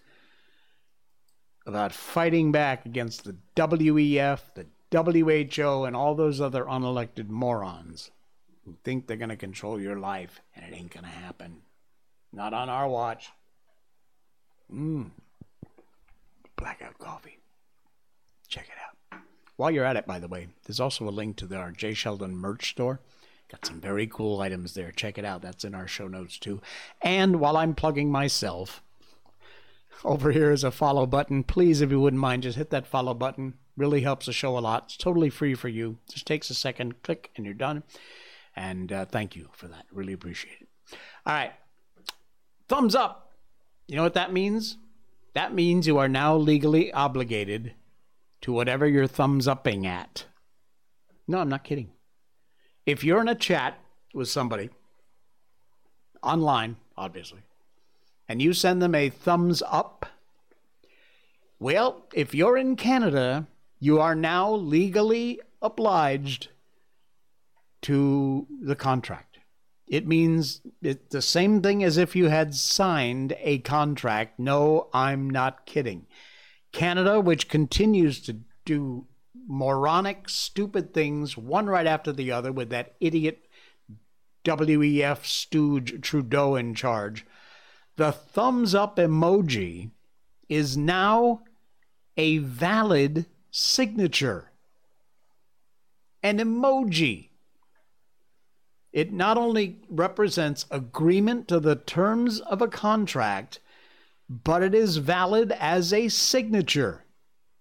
[1.64, 8.10] about fighting back against the WEF, the WHO, and all those other unelected morons
[8.64, 11.58] who think they're going to control your life, and it ain't going to happen.
[12.32, 13.30] Not on our watch.
[14.74, 15.10] Mmm.
[16.56, 17.38] Blackout coffee.
[18.48, 18.74] Check it
[19.14, 19.20] out.
[19.54, 22.36] While you're at it, by the way, there's also a link to our Jay Sheldon
[22.36, 22.98] merch store.
[23.50, 24.90] Got some very cool items there.
[24.90, 25.42] Check it out.
[25.42, 26.60] That's in our show notes too.
[27.00, 28.82] And while I'm plugging myself,
[30.04, 31.44] over here is a follow button.
[31.44, 33.54] Please, if you wouldn't mind, just hit that follow button.
[33.76, 34.84] Really helps the show a lot.
[34.86, 35.98] It's totally free for you.
[36.10, 37.82] Just takes a second, click, and you're done.
[38.54, 39.84] And uh, thank you for that.
[39.92, 40.68] Really appreciate it.
[41.24, 41.52] All right.
[42.68, 43.34] thumbs up.
[43.86, 44.78] You know what that means?
[45.34, 47.74] That means you are now legally obligated
[48.40, 50.24] to whatever you're thumbs upping at.
[51.28, 51.90] No, I'm not kidding.
[52.86, 53.78] If you're in a chat
[54.14, 54.70] with somebody
[56.22, 57.40] online, obviously,
[58.28, 60.06] and you send them a thumbs up,
[61.58, 63.48] well, if you're in Canada,
[63.80, 66.48] you are now legally obliged
[67.82, 69.38] to the contract.
[69.88, 74.38] It means it's the same thing as if you had signed a contract.
[74.38, 76.06] No, I'm not kidding.
[76.72, 79.06] Canada, which continues to do
[79.46, 83.46] moronic, stupid things, one right after the other, with that idiot
[84.44, 87.26] WEF stooge Trudeau in charge,
[87.96, 89.90] the thumbs up emoji
[90.48, 91.42] is now
[92.16, 94.52] a valid signature.
[96.22, 97.30] An emoji.
[98.92, 103.60] It not only represents agreement to the terms of a contract,
[104.28, 107.05] but it is valid as a signature.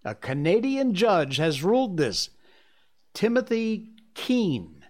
[0.05, 2.29] A Canadian judge has ruled this.
[3.15, 4.85] Timothy Keene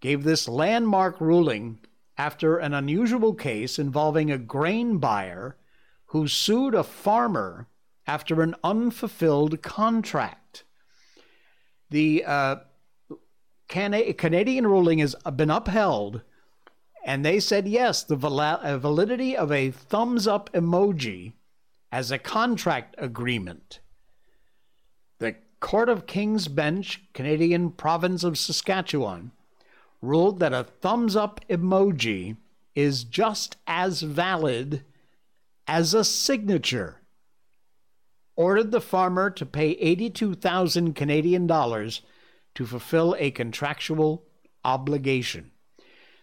[0.00, 1.78] gave this landmark ruling
[2.18, 5.56] after an unusual case involving a grain buyer
[6.06, 7.66] who sued a farmer
[8.06, 10.64] after an unfulfilled contract.
[11.88, 12.56] The uh,
[13.68, 16.20] Canadian ruling has been upheld,
[17.06, 21.32] and they said yes, the uh, validity of a thumbs up emoji
[21.90, 23.80] as a contract agreement.
[25.20, 29.30] The Court of King's Bench, Canadian province of Saskatchewan,
[30.02, 32.36] ruled that a thumbs up emoji
[32.74, 34.82] is just as valid
[35.68, 37.00] as a signature
[38.40, 42.00] ordered the farmer to pay 82,000 Canadian dollars
[42.54, 44.24] to fulfill a contractual
[44.64, 45.50] obligation.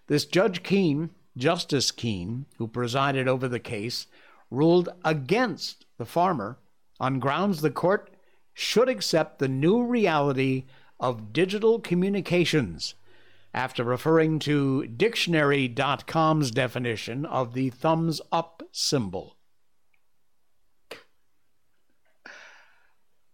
[0.07, 4.07] This Judge Keene, Justice Keene, who presided over the case,
[4.49, 6.57] ruled against the farmer
[6.99, 8.09] on grounds the court
[8.59, 10.65] should accept the new reality
[10.99, 12.95] of digital communications
[13.53, 19.37] after referring to dictionary.com's definition of the thumbs up symbol.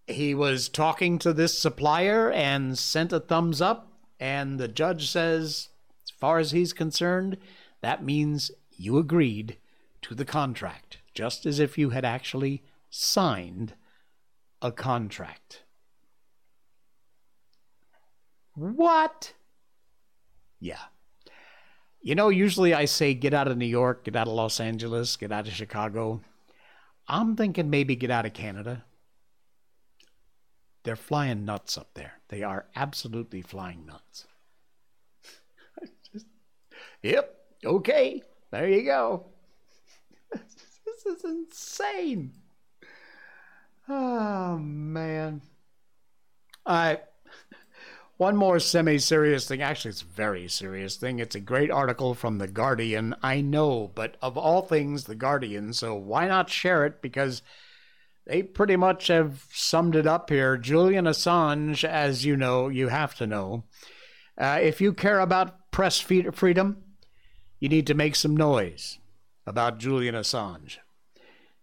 [0.08, 5.70] he was talking to this supplier and sent a thumbs up, and the judge says,
[6.06, 7.38] as far as he's concerned,
[7.80, 9.58] that means you agreed
[10.02, 13.74] to the contract, just as if you had actually signed
[14.64, 15.64] a contract.
[18.56, 19.34] What?
[20.60, 20.80] Yeah.
[22.02, 25.18] You know, usually I say get out of New York, get out of Los Angeles,
[25.18, 26.22] get out of Chicago.
[27.08, 28.86] I'm thinking maybe get out of Canada.
[30.84, 32.14] They're flying nuts up there.
[32.30, 34.28] They are absolutely flying nuts.
[36.12, 36.26] Just,
[37.02, 38.22] yep, okay,
[38.52, 39.26] there you go.
[40.32, 42.34] this is insane.
[43.88, 45.42] Oh, man.
[46.68, 47.02] Right.
[48.18, 49.62] One more semi serious thing.
[49.62, 51.20] Actually, it's a very serious thing.
[51.20, 53.16] It's a great article from The Guardian.
[53.22, 57.02] I know, but of all things, The Guardian, so why not share it?
[57.02, 57.42] Because
[58.26, 60.58] they pretty much have summed it up here.
[60.58, 63.66] Julian Assange, as you know, you have to know,
[64.38, 66.78] uh, if you care about press freedom,
[67.60, 69.00] you need to make some noise
[69.46, 70.78] about Julian Assange.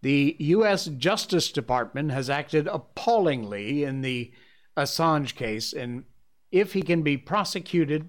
[0.03, 0.87] The U.S.
[0.87, 4.33] Justice Department has acted appallingly in the
[4.77, 6.05] Assange case, and
[6.51, 8.09] if he can be prosecuted,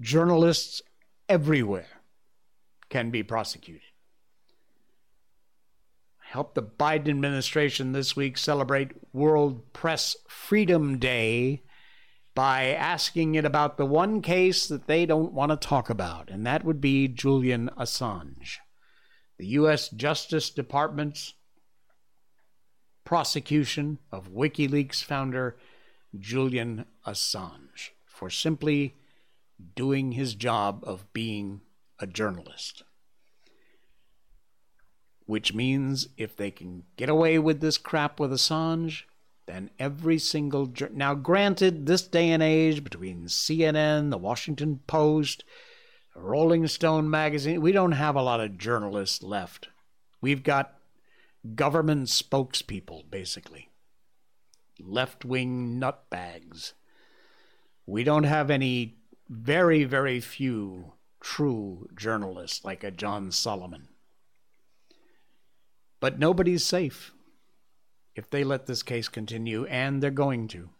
[0.00, 0.82] journalists
[1.28, 2.02] everywhere
[2.88, 3.82] can be prosecuted
[6.36, 11.62] helped the Biden administration this week celebrate World Press Freedom Day
[12.34, 16.46] by asking it about the one case that they don't want to talk about, and
[16.46, 18.56] that would be Julian Assange.
[19.38, 19.88] The U.S.
[19.88, 21.34] Justice Department's
[23.04, 25.56] prosecution of WikiLeaks founder
[26.18, 28.96] Julian Assange for simply
[29.74, 31.60] doing his job of being
[31.98, 32.82] a journalist
[35.26, 39.02] which means if they can get away with this crap with Assange,
[39.46, 45.44] then every single now granted this day and age between CNN, the Washington Post,
[46.16, 49.68] Rolling Stone magazine, we don't have a lot of journalists left.
[50.20, 50.74] We've got
[51.54, 53.70] government spokespeople basically.
[54.80, 56.72] Left-wing nutbags.
[57.86, 58.96] We don't have any
[59.28, 63.88] very very few true journalists like a John Solomon.
[66.00, 67.12] But nobody's safe
[68.14, 70.70] if they let this case continue, and they're going to.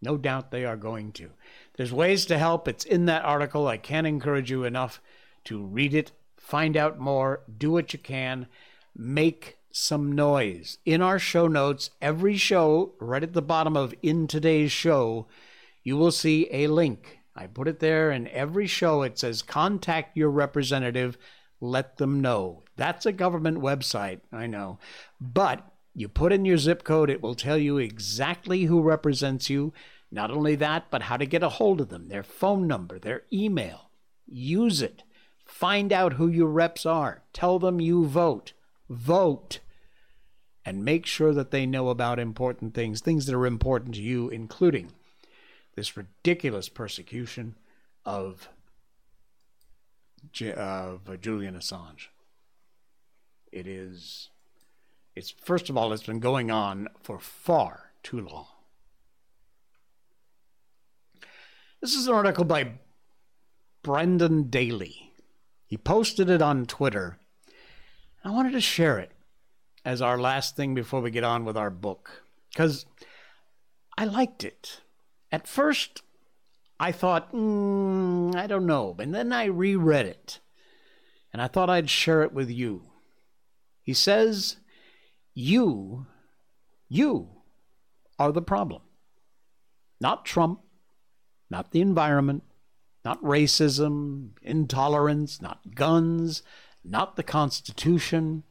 [0.00, 1.30] No doubt they are going to.
[1.76, 2.68] There's ways to help.
[2.68, 3.66] It's in that article.
[3.66, 5.00] I can't encourage you enough
[5.44, 6.12] to read it
[6.46, 8.46] find out more, do what you can,
[8.94, 10.78] make some noise.
[10.84, 15.26] In our show notes, every show, right at the bottom of in today's show,
[15.82, 17.18] you will see a link.
[17.34, 19.02] I put it there in every show.
[19.02, 21.18] It says contact your representative,
[21.60, 22.62] let them know.
[22.76, 24.78] That's a government website, I know.
[25.20, 29.72] But you put in your zip code, it will tell you exactly who represents you.
[30.10, 33.22] Not only that, but how to get a hold of them, their phone number, their
[33.32, 33.90] email.
[34.26, 35.02] Use it.
[35.44, 37.22] Find out who your reps are.
[37.32, 38.52] Tell them you vote.
[38.88, 39.60] Vote
[40.64, 44.28] and make sure that they know about important things, things that are important to you,
[44.28, 44.92] including
[45.76, 47.54] this ridiculous persecution
[48.04, 48.48] of,
[50.56, 52.08] of Julian Assange.
[53.52, 54.30] It is,
[55.14, 58.48] it's first of all, it's been going on for far too long.
[61.86, 62.80] This is an article by
[63.84, 65.12] Brendan Daly.
[65.68, 67.20] He posted it on Twitter.
[68.24, 69.12] I wanted to share it
[69.84, 72.86] as our last thing before we get on with our book because
[73.96, 74.80] I liked it.
[75.30, 76.02] At first,
[76.80, 78.96] I thought, mm, I don't know.
[78.98, 80.40] And then I reread it
[81.32, 82.82] and I thought I'd share it with you.
[83.80, 84.56] He says,
[85.34, 86.06] You,
[86.88, 87.28] you
[88.18, 88.82] are the problem.
[90.00, 90.62] Not Trump,
[91.50, 92.42] not the environment,
[93.04, 96.42] not racism, intolerance, not guns,
[96.84, 98.42] not the Constitution,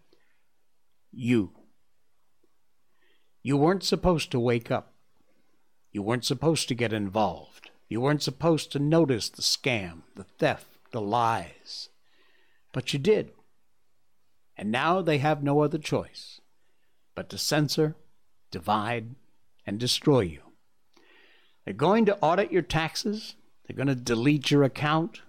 [1.12, 1.52] you.
[3.42, 4.94] You weren't supposed to wake up.
[5.92, 7.70] You weren't supposed to get involved.
[7.88, 11.90] You weren't supposed to notice the scam, the theft, the lies.
[12.74, 13.32] But you did.
[14.58, 16.42] And now they have no other choice
[17.14, 17.96] but to censor,
[18.52, 19.16] divide,
[19.66, 20.45] and destroy you.
[21.66, 23.36] They're going to audit your taxes.
[23.68, 25.22] They're going to delete your account,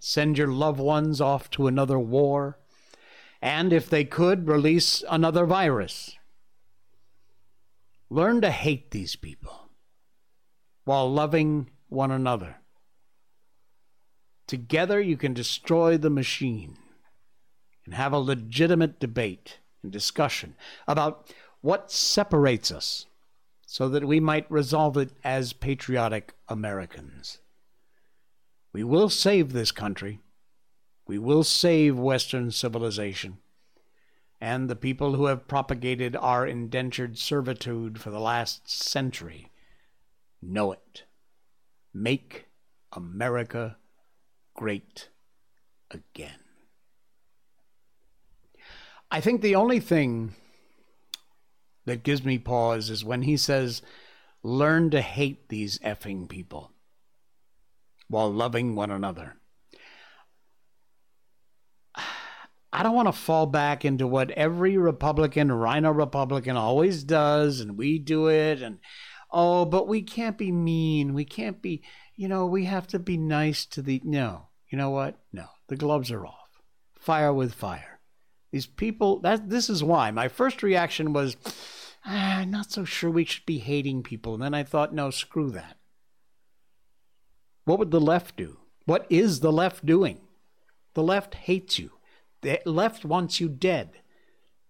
[0.00, 2.58] send your loved ones off to another war,
[3.40, 6.16] and if they could, release another virus.
[8.10, 9.68] Learn to hate these people
[10.84, 12.56] while loving one another.
[14.46, 16.76] Together, you can destroy the machine
[17.84, 23.06] and have a legitimate debate and discussion about what separates us
[23.74, 27.38] so that we might resolve it as patriotic Americans.
[28.72, 30.20] We will save this country
[31.06, 33.38] we will save Western civilization.
[34.40, 39.50] And the people who have propagated our indentured servitude for the last century
[40.42, 41.04] know it.
[41.92, 42.46] Make
[42.92, 43.76] America
[44.54, 45.08] great
[45.90, 46.40] again.
[49.10, 50.34] I think the only thing
[51.86, 53.82] that gives me pause is when he says,
[54.42, 56.72] learn to hate these effing people
[58.08, 59.36] while loving one another.
[62.74, 67.78] I don't want to fall back into what every Republican, RINO Republican, always does, and
[67.78, 68.80] we do it, and
[69.30, 71.14] oh, but we can't be mean.
[71.14, 71.84] We can't be,
[72.16, 74.00] you know, we have to be nice to the.
[74.04, 75.20] No, you know what?
[75.32, 76.60] No, the gloves are off.
[76.98, 77.93] Fire with fire.
[78.54, 79.18] These people.
[79.18, 81.36] That this is why my first reaction was,
[82.06, 84.32] ah, I'm not so sure we should be hating people.
[84.32, 85.76] And then I thought, no, screw that.
[87.64, 88.58] What would the left do?
[88.84, 90.20] What is the left doing?
[90.92, 91.94] The left hates you.
[92.42, 93.90] The left wants you dead.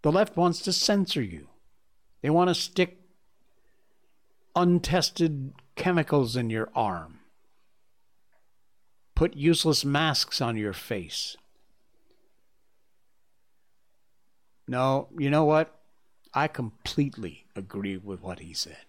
[0.00, 1.48] The left wants to censor you.
[2.22, 3.02] They want to stick
[4.56, 7.18] untested chemicals in your arm,
[9.14, 11.36] put useless masks on your face.
[14.66, 15.78] No, you know what?
[16.32, 18.84] I completely agree with what he said.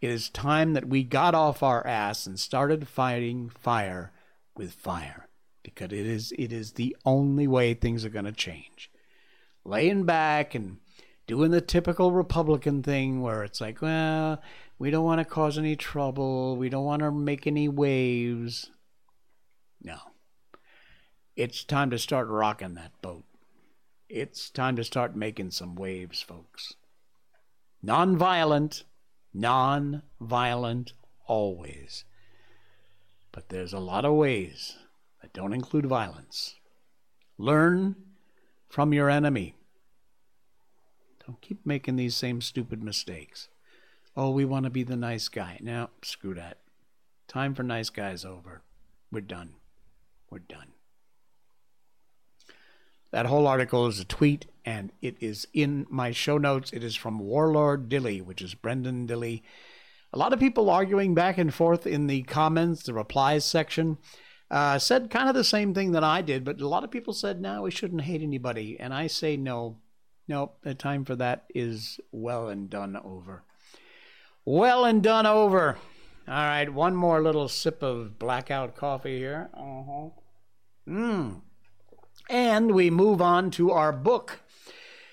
[0.00, 4.12] It is time that we got off our ass and started fighting fire
[4.56, 5.28] with fire
[5.62, 8.90] because it is it is the only way things are going to change.
[9.64, 10.78] Laying back and
[11.26, 14.40] doing the typical Republican thing where it's like, well,
[14.78, 18.70] we don't want to cause any trouble, we don't want to make any waves.
[19.82, 19.98] No.
[21.34, 23.24] It's time to start rocking that boat.
[24.08, 26.74] It's time to start making some waves, folks.
[27.82, 28.84] Non-violent,
[29.34, 30.92] non-violent
[31.26, 32.04] always.
[33.32, 34.76] But there's a lot of ways
[35.20, 36.54] that don't include violence.
[37.36, 37.96] Learn
[38.68, 39.54] from your enemy.
[41.26, 43.48] Don't keep making these same stupid mistakes.
[44.16, 45.58] Oh, we want to be the nice guy.
[45.60, 46.58] Now, screw that.
[47.26, 48.62] Time for nice guys over.
[49.10, 49.54] We're done.
[50.30, 50.75] We're done.
[53.16, 56.70] That whole article is a tweet, and it is in my show notes.
[56.74, 59.40] It is from Warlord Dilley, which is Brendan Dilley.
[60.12, 63.96] A lot of people arguing back and forth in the comments, the replies section
[64.50, 67.14] uh, said kind of the same thing that I did, but a lot of people
[67.14, 68.78] said, no, we shouldn't hate anybody.
[68.78, 69.78] And I say, no,
[70.28, 73.44] no, the time for that is well and done over.
[74.44, 75.78] Well and done over.
[76.28, 79.48] All right, one more little sip of blackout coffee here.
[79.54, 80.10] Uh huh.
[80.86, 81.40] Mmm.
[82.28, 84.40] And we move on to our book.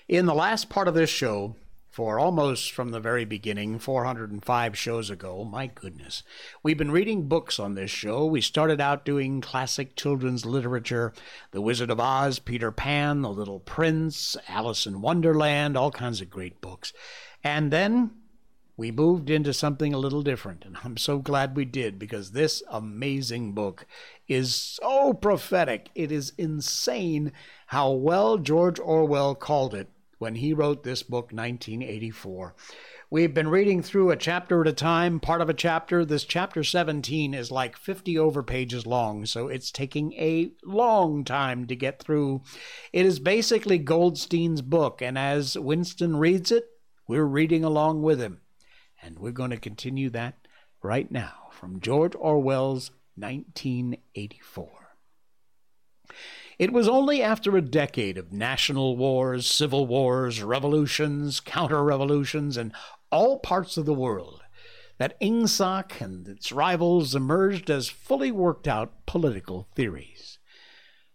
[0.08, 1.56] In the last part of this show,
[1.94, 5.44] for almost from the very beginning, 405 shows ago.
[5.44, 6.24] My goodness.
[6.60, 8.26] We've been reading books on this show.
[8.26, 11.12] We started out doing classic children's literature
[11.52, 16.28] The Wizard of Oz, Peter Pan, The Little Prince, Alice in Wonderland, all kinds of
[16.28, 16.92] great books.
[17.44, 18.10] And then
[18.76, 20.64] we moved into something a little different.
[20.64, 23.86] And I'm so glad we did because this amazing book
[24.28, 25.90] is so prophetic.
[25.94, 27.32] It is insane
[27.68, 32.54] how well George Orwell called it when he wrote this book, 1984.
[33.10, 36.04] We've been reading through a chapter at a time, part of a chapter.
[36.04, 41.66] This chapter 17 is like 50 over pages long, so it's taking a long time
[41.66, 42.42] to get through.
[42.92, 46.64] It is basically Goldstein's book, and as Winston reads it,
[47.06, 48.40] we're reading along with him.
[49.02, 50.34] And we're going to continue that
[50.82, 54.96] right now from George Orwell's 1984.
[56.58, 62.72] It was only after a decade of national wars, civil wars, revolutions, counter revolutions in
[63.10, 64.42] all parts of the world
[64.98, 70.38] that Ingsoc and its rivals emerged as fully worked out political theories.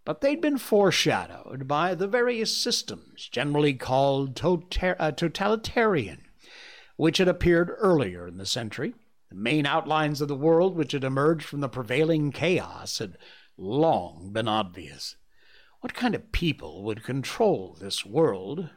[0.04, 6.24] But they'd been foreshadowed by the various systems, generally called uh, totalitarian,
[6.98, 8.94] which had appeared earlier in the century.
[9.30, 13.18] The main outlines of the world which had emerged from the prevailing chaos had
[13.58, 15.16] long been obvious.
[15.82, 18.70] What kind of people would control this world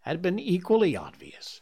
[0.00, 1.60] had been equally obvious.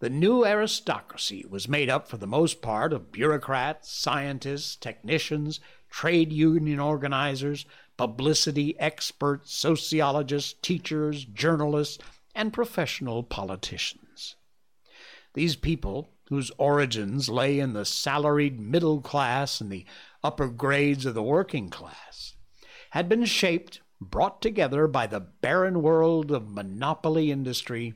[0.00, 5.60] The new aristocracy was made up for the most part of bureaucrats, scientists, technicians,
[5.90, 7.66] trade union organizers,
[7.96, 11.98] publicity experts, sociologists, teachers, journalists,
[12.34, 14.36] and professional politicians.
[15.34, 19.84] These people, whose origins lay in the salaried middle class and the
[20.24, 22.34] upper grades of the working class,
[22.90, 27.94] had been shaped brought together by the barren world of monopoly industry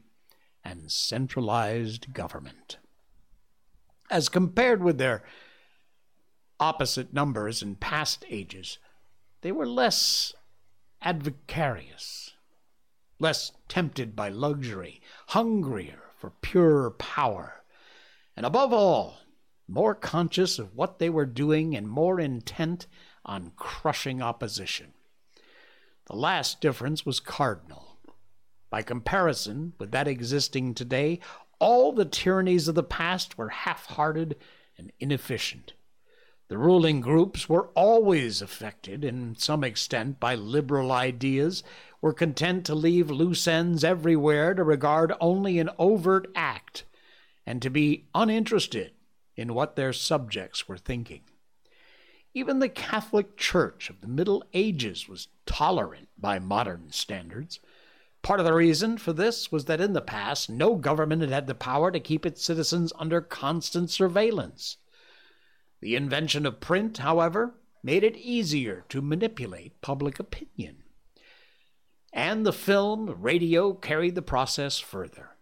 [0.63, 2.79] and centralized government.
[4.11, 5.23] As compared with their
[6.61, 8.79] opposite numbers in past ages,
[9.41, 10.35] they were less
[11.03, 12.33] advocarious,
[13.19, 17.64] less tempted by luxury, hungrier for pure power,
[18.37, 19.19] and above all,
[19.67, 22.87] more conscious of what they were doing and more intent
[23.25, 24.93] on crushing opposition.
[26.07, 27.99] The last difference was cardinal.
[28.71, 31.21] By comparison with that existing today,
[31.59, 34.37] all the tyrannies of the past were half hearted
[34.77, 35.73] and inefficient.
[36.49, 41.63] The ruling groups were always affected, in some extent, by liberal ideas,
[42.03, 46.85] were content to leave loose ends everywhere to regard only an overt act,
[47.47, 48.93] and to be uninterested
[49.37, 51.23] in what their subjects were thinking.
[52.33, 57.61] Even the Catholic Church of the Middle Ages was tolerant by modern standards.
[58.23, 61.47] Part of the reason for this was that in the past, no government had had
[61.47, 64.79] the power to keep its citizens under constant surveillance.
[65.81, 70.83] The invention of print, however, made it easier to manipulate public opinion.
[72.13, 75.34] And the film, radio carried the process further.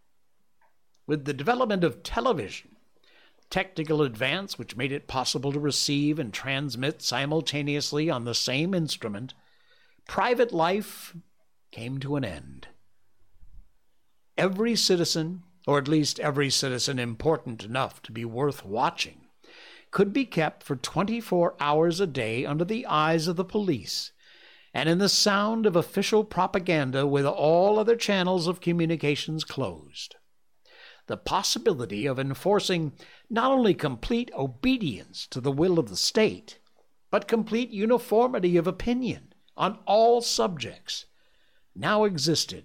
[1.07, 2.77] With the development of television,
[3.51, 9.35] technical advance which made it possible to receive and transmit simultaneously on the same instrument,
[10.07, 11.15] private life
[11.71, 12.69] came to an end.
[14.39, 19.27] Every citizen, or at least every citizen important enough to be worth watching,
[19.91, 24.13] could be kept for 24 hours a day under the eyes of the police
[24.73, 30.17] and in the sound of official propaganda with all other channels of communications closed
[31.13, 32.91] the possibility of enforcing
[33.29, 36.59] not only complete obedience to the will of the state,
[37.11, 41.05] but complete uniformity of opinion on all subjects
[41.77, 42.65] now existed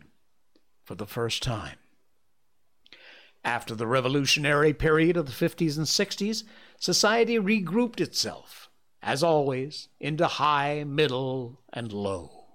[0.85, 1.75] for the first time.
[3.43, 6.45] After the revolutionary period of the 50s and 60s,
[6.79, 8.69] society regrouped itself,
[9.03, 12.45] as always, into high, middle, and low.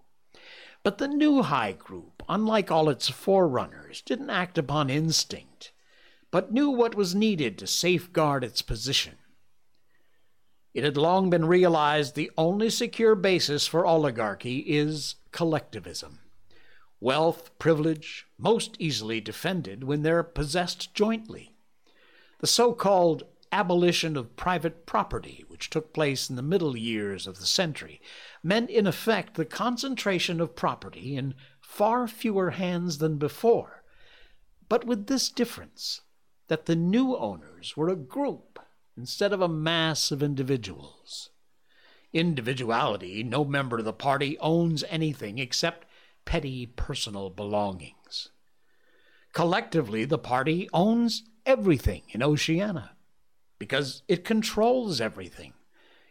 [0.82, 5.71] But the new high group, unlike all its forerunners, didn't act upon instinct
[6.32, 9.14] but knew what was needed to safeguard its position.
[10.74, 16.20] It had long been realized the only secure basis for oligarchy is collectivism.
[16.98, 21.54] Wealth, privilege, most easily defended when they're possessed jointly.
[22.38, 27.40] The so called abolition of private property, which took place in the middle years of
[27.40, 28.00] the century,
[28.42, 33.82] meant in effect the concentration of property in far fewer hands than before,
[34.70, 36.00] but with this difference
[36.52, 38.58] that the new owners were a group
[38.94, 41.30] instead of a mass of individuals.
[42.12, 45.86] Individuality, no member of the party owns anything except
[46.26, 48.28] petty personal belongings.
[49.32, 52.90] Collectively, the party owns everything in Oceania
[53.58, 55.54] because it controls everything.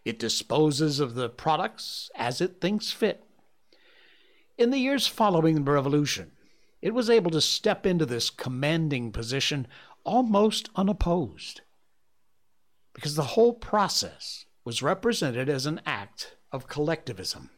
[0.05, 3.23] It disposes of the products as it thinks fit.
[4.57, 6.31] In the years following the revolution,
[6.81, 9.67] it was able to step into this commanding position
[10.03, 11.61] almost unopposed
[12.93, 17.49] because the whole process was represented as an act of collectivism.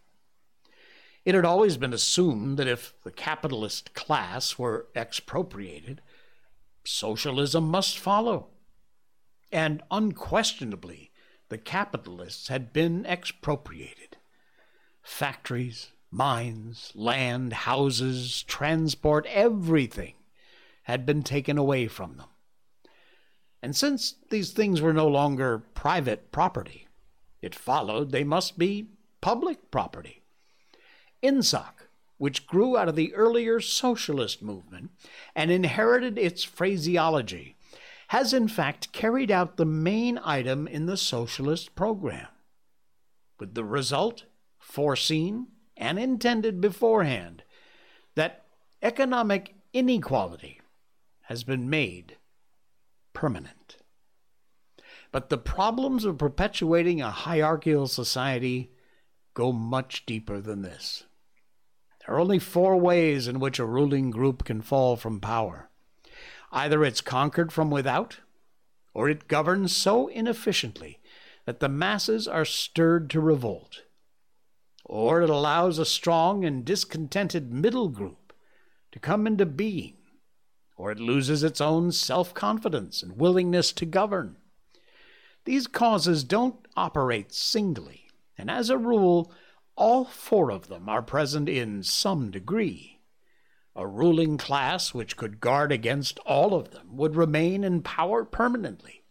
[1.25, 6.01] It had always been assumed that if the capitalist class were expropriated,
[6.85, 8.49] socialism must follow.
[9.51, 11.11] And unquestionably,
[11.49, 14.17] the capitalists had been expropriated.
[15.01, 20.15] Factories, mines, land, houses, transport, everything
[20.83, 22.27] had been taken away from them.
[23.63, 26.89] And since these things were no longer private property,
[27.41, 28.89] it followed they must be
[29.21, 30.21] public property.
[31.23, 31.87] Ingsoc,
[32.17, 34.91] which grew out of the earlier socialist movement
[35.33, 37.55] and inherited its phraseology,
[38.09, 42.27] has in fact carried out the main item in the socialist program,
[43.39, 44.25] with the result
[44.59, 45.47] foreseen
[45.77, 47.43] and intended beforehand
[48.15, 48.43] that
[48.81, 50.59] economic inequality
[51.21, 52.17] has been made
[53.13, 53.77] permanent.
[55.11, 58.71] But the problems of perpetuating a hierarchical society
[59.33, 61.03] go much deeper than this.
[61.99, 65.69] There are only four ways in which a ruling group can fall from power.
[66.51, 68.19] Either it's conquered from without,
[68.93, 70.99] or it governs so inefficiently
[71.45, 73.83] that the masses are stirred to revolt,
[74.85, 78.33] or it allows a strong and discontented middle group
[78.91, 79.95] to come into being
[80.75, 84.37] or it loses its own self confidence and willingness to govern.
[85.45, 88.07] These causes don't operate singly,
[88.37, 89.31] and as a rule,
[89.75, 92.99] all four of them are present in some degree.
[93.75, 99.03] A ruling class which could guard against all of them would remain in power permanently.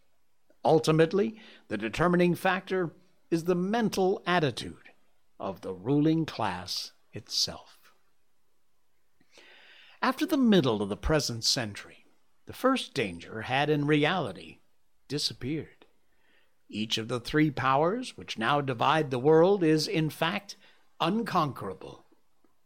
[0.65, 1.37] Ultimately,
[1.69, 2.93] the determining factor
[3.31, 4.91] is the mental attitude
[5.41, 7.82] of the ruling class itself.
[10.05, 12.07] After the middle of the present century,
[12.47, 14.59] the first danger had in reality
[15.07, 15.87] disappeared.
[16.69, 20.57] Each of the three powers which now divide the world is, in fact,
[21.01, 22.05] unconquerable,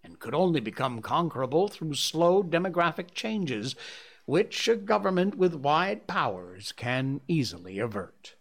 [0.03, 3.76] and could only become conquerable through slow demographic changes,
[4.24, 8.37] which a government with wide powers can easily avert.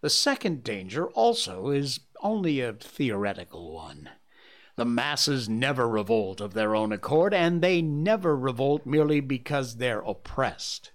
[0.00, 4.08] The second danger also is only a theoretical one.
[4.82, 10.00] The masses never revolt of their own accord, and they never revolt merely because they're
[10.00, 10.90] oppressed.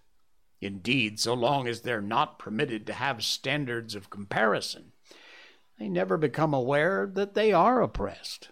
[0.60, 4.92] Indeed, so long as they're not permitted to have standards of comparison,
[5.80, 8.50] they never become aware that they are oppressed.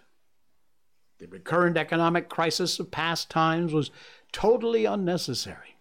[1.18, 3.90] The recurrent economic crisis of past times was
[4.32, 5.76] totally unnecessary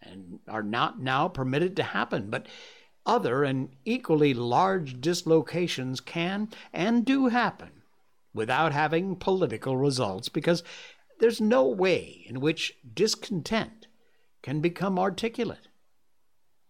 [0.00, 2.46] and are not now permitted to happen, but
[3.04, 7.81] other and equally large dislocations can and do happen
[8.34, 10.62] without having political results because
[11.20, 13.86] there's no way in which discontent
[14.42, 15.68] can become articulate.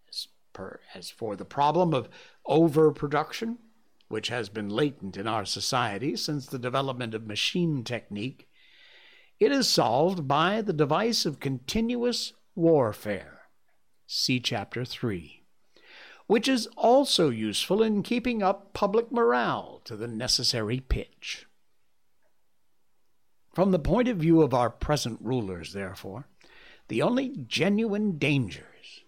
[0.08, 2.08] As, per, as for the problem of
[2.46, 3.58] overproduction,
[4.08, 8.46] which has been latent in our society since the development of machine technique,
[9.40, 13.40] it is solved by the device of continuous warfare.
[14.06, 15.42] See Chapter 3,
[16.26, 21.46] which is also useful in keeping up public morale to the necessary pitch.
[23.52, 26.26] From the point of view of our present rulers, therefore,
[26.88, 29.02] the only genuine dangers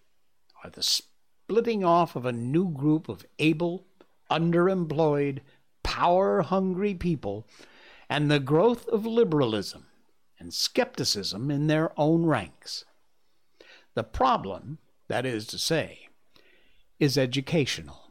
[0.63, 3.87] are the splitting off of a new group of able,
[4.31, 5.41] underemployed,
[5.83, 7.47] power hungry people,
[8.09, 9.87] and the growth of liberalism
[10.39, 12.85] and skepticism in their own ranks.
[13.95, 14.79] The problem,
[15.09, 16.09] that is to say,
[17.01, 18.11] is educational.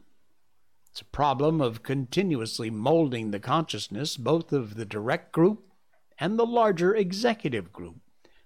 [0.90, 5.73] It's a problem of continuously molding the consciousness both of the direct group
[6.24, 7.98] and the larger executive group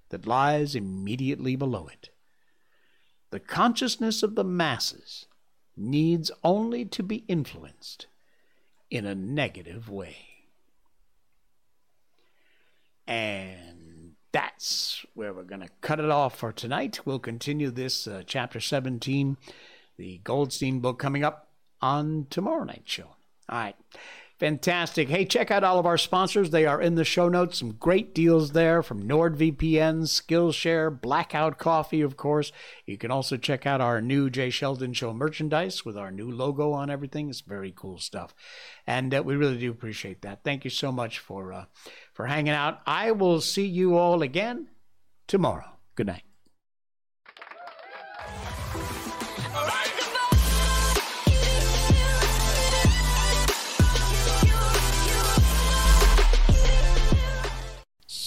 [0.09, 2.09] that lies immediately below it.
[3.29, 5.27] The consciousness of the masses
[5.75, 8.07] needs only to be influenced
[8.89, 10.17] in a negative way.
[13.05, 17.01] And that's where we're going to cut it off for tonight.
[17.05, 19.37] We'll continue this uh, chapter 17
[19.99, 21.49] the Goldstein book coming up
[21.79, 23.09] on tomorrow night's show.
[23.49, 23.75] All right.
[24.39, 25.09] Fantastic.
[25.09, 26.51] Hey, check out all of our sponsors.
[26.51, 27.57] They are in the show notes.
[27.57, 32.51] Some great deals there from NordVPN, Skillshare, Blackout Coffee, of course.
[32.85, 36.71] You can also check out our new Jay Sheldon Show merchandise with our new logo
[36.71, 37.29] on everything.
[37.29, 38.35] It's very cool stuff.
[38.85, 40.43] And uh, we really do appreciate that.
[40.43, 41.65] Thank you so much for, uh,
[42.13, 42.81] for hanging out.
[42.85, 44.67] I will see you all again
[45.25, 45.65] tomorrow.
[45.95, 46.23] Good night.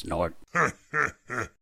[0.01, 0.35] snort.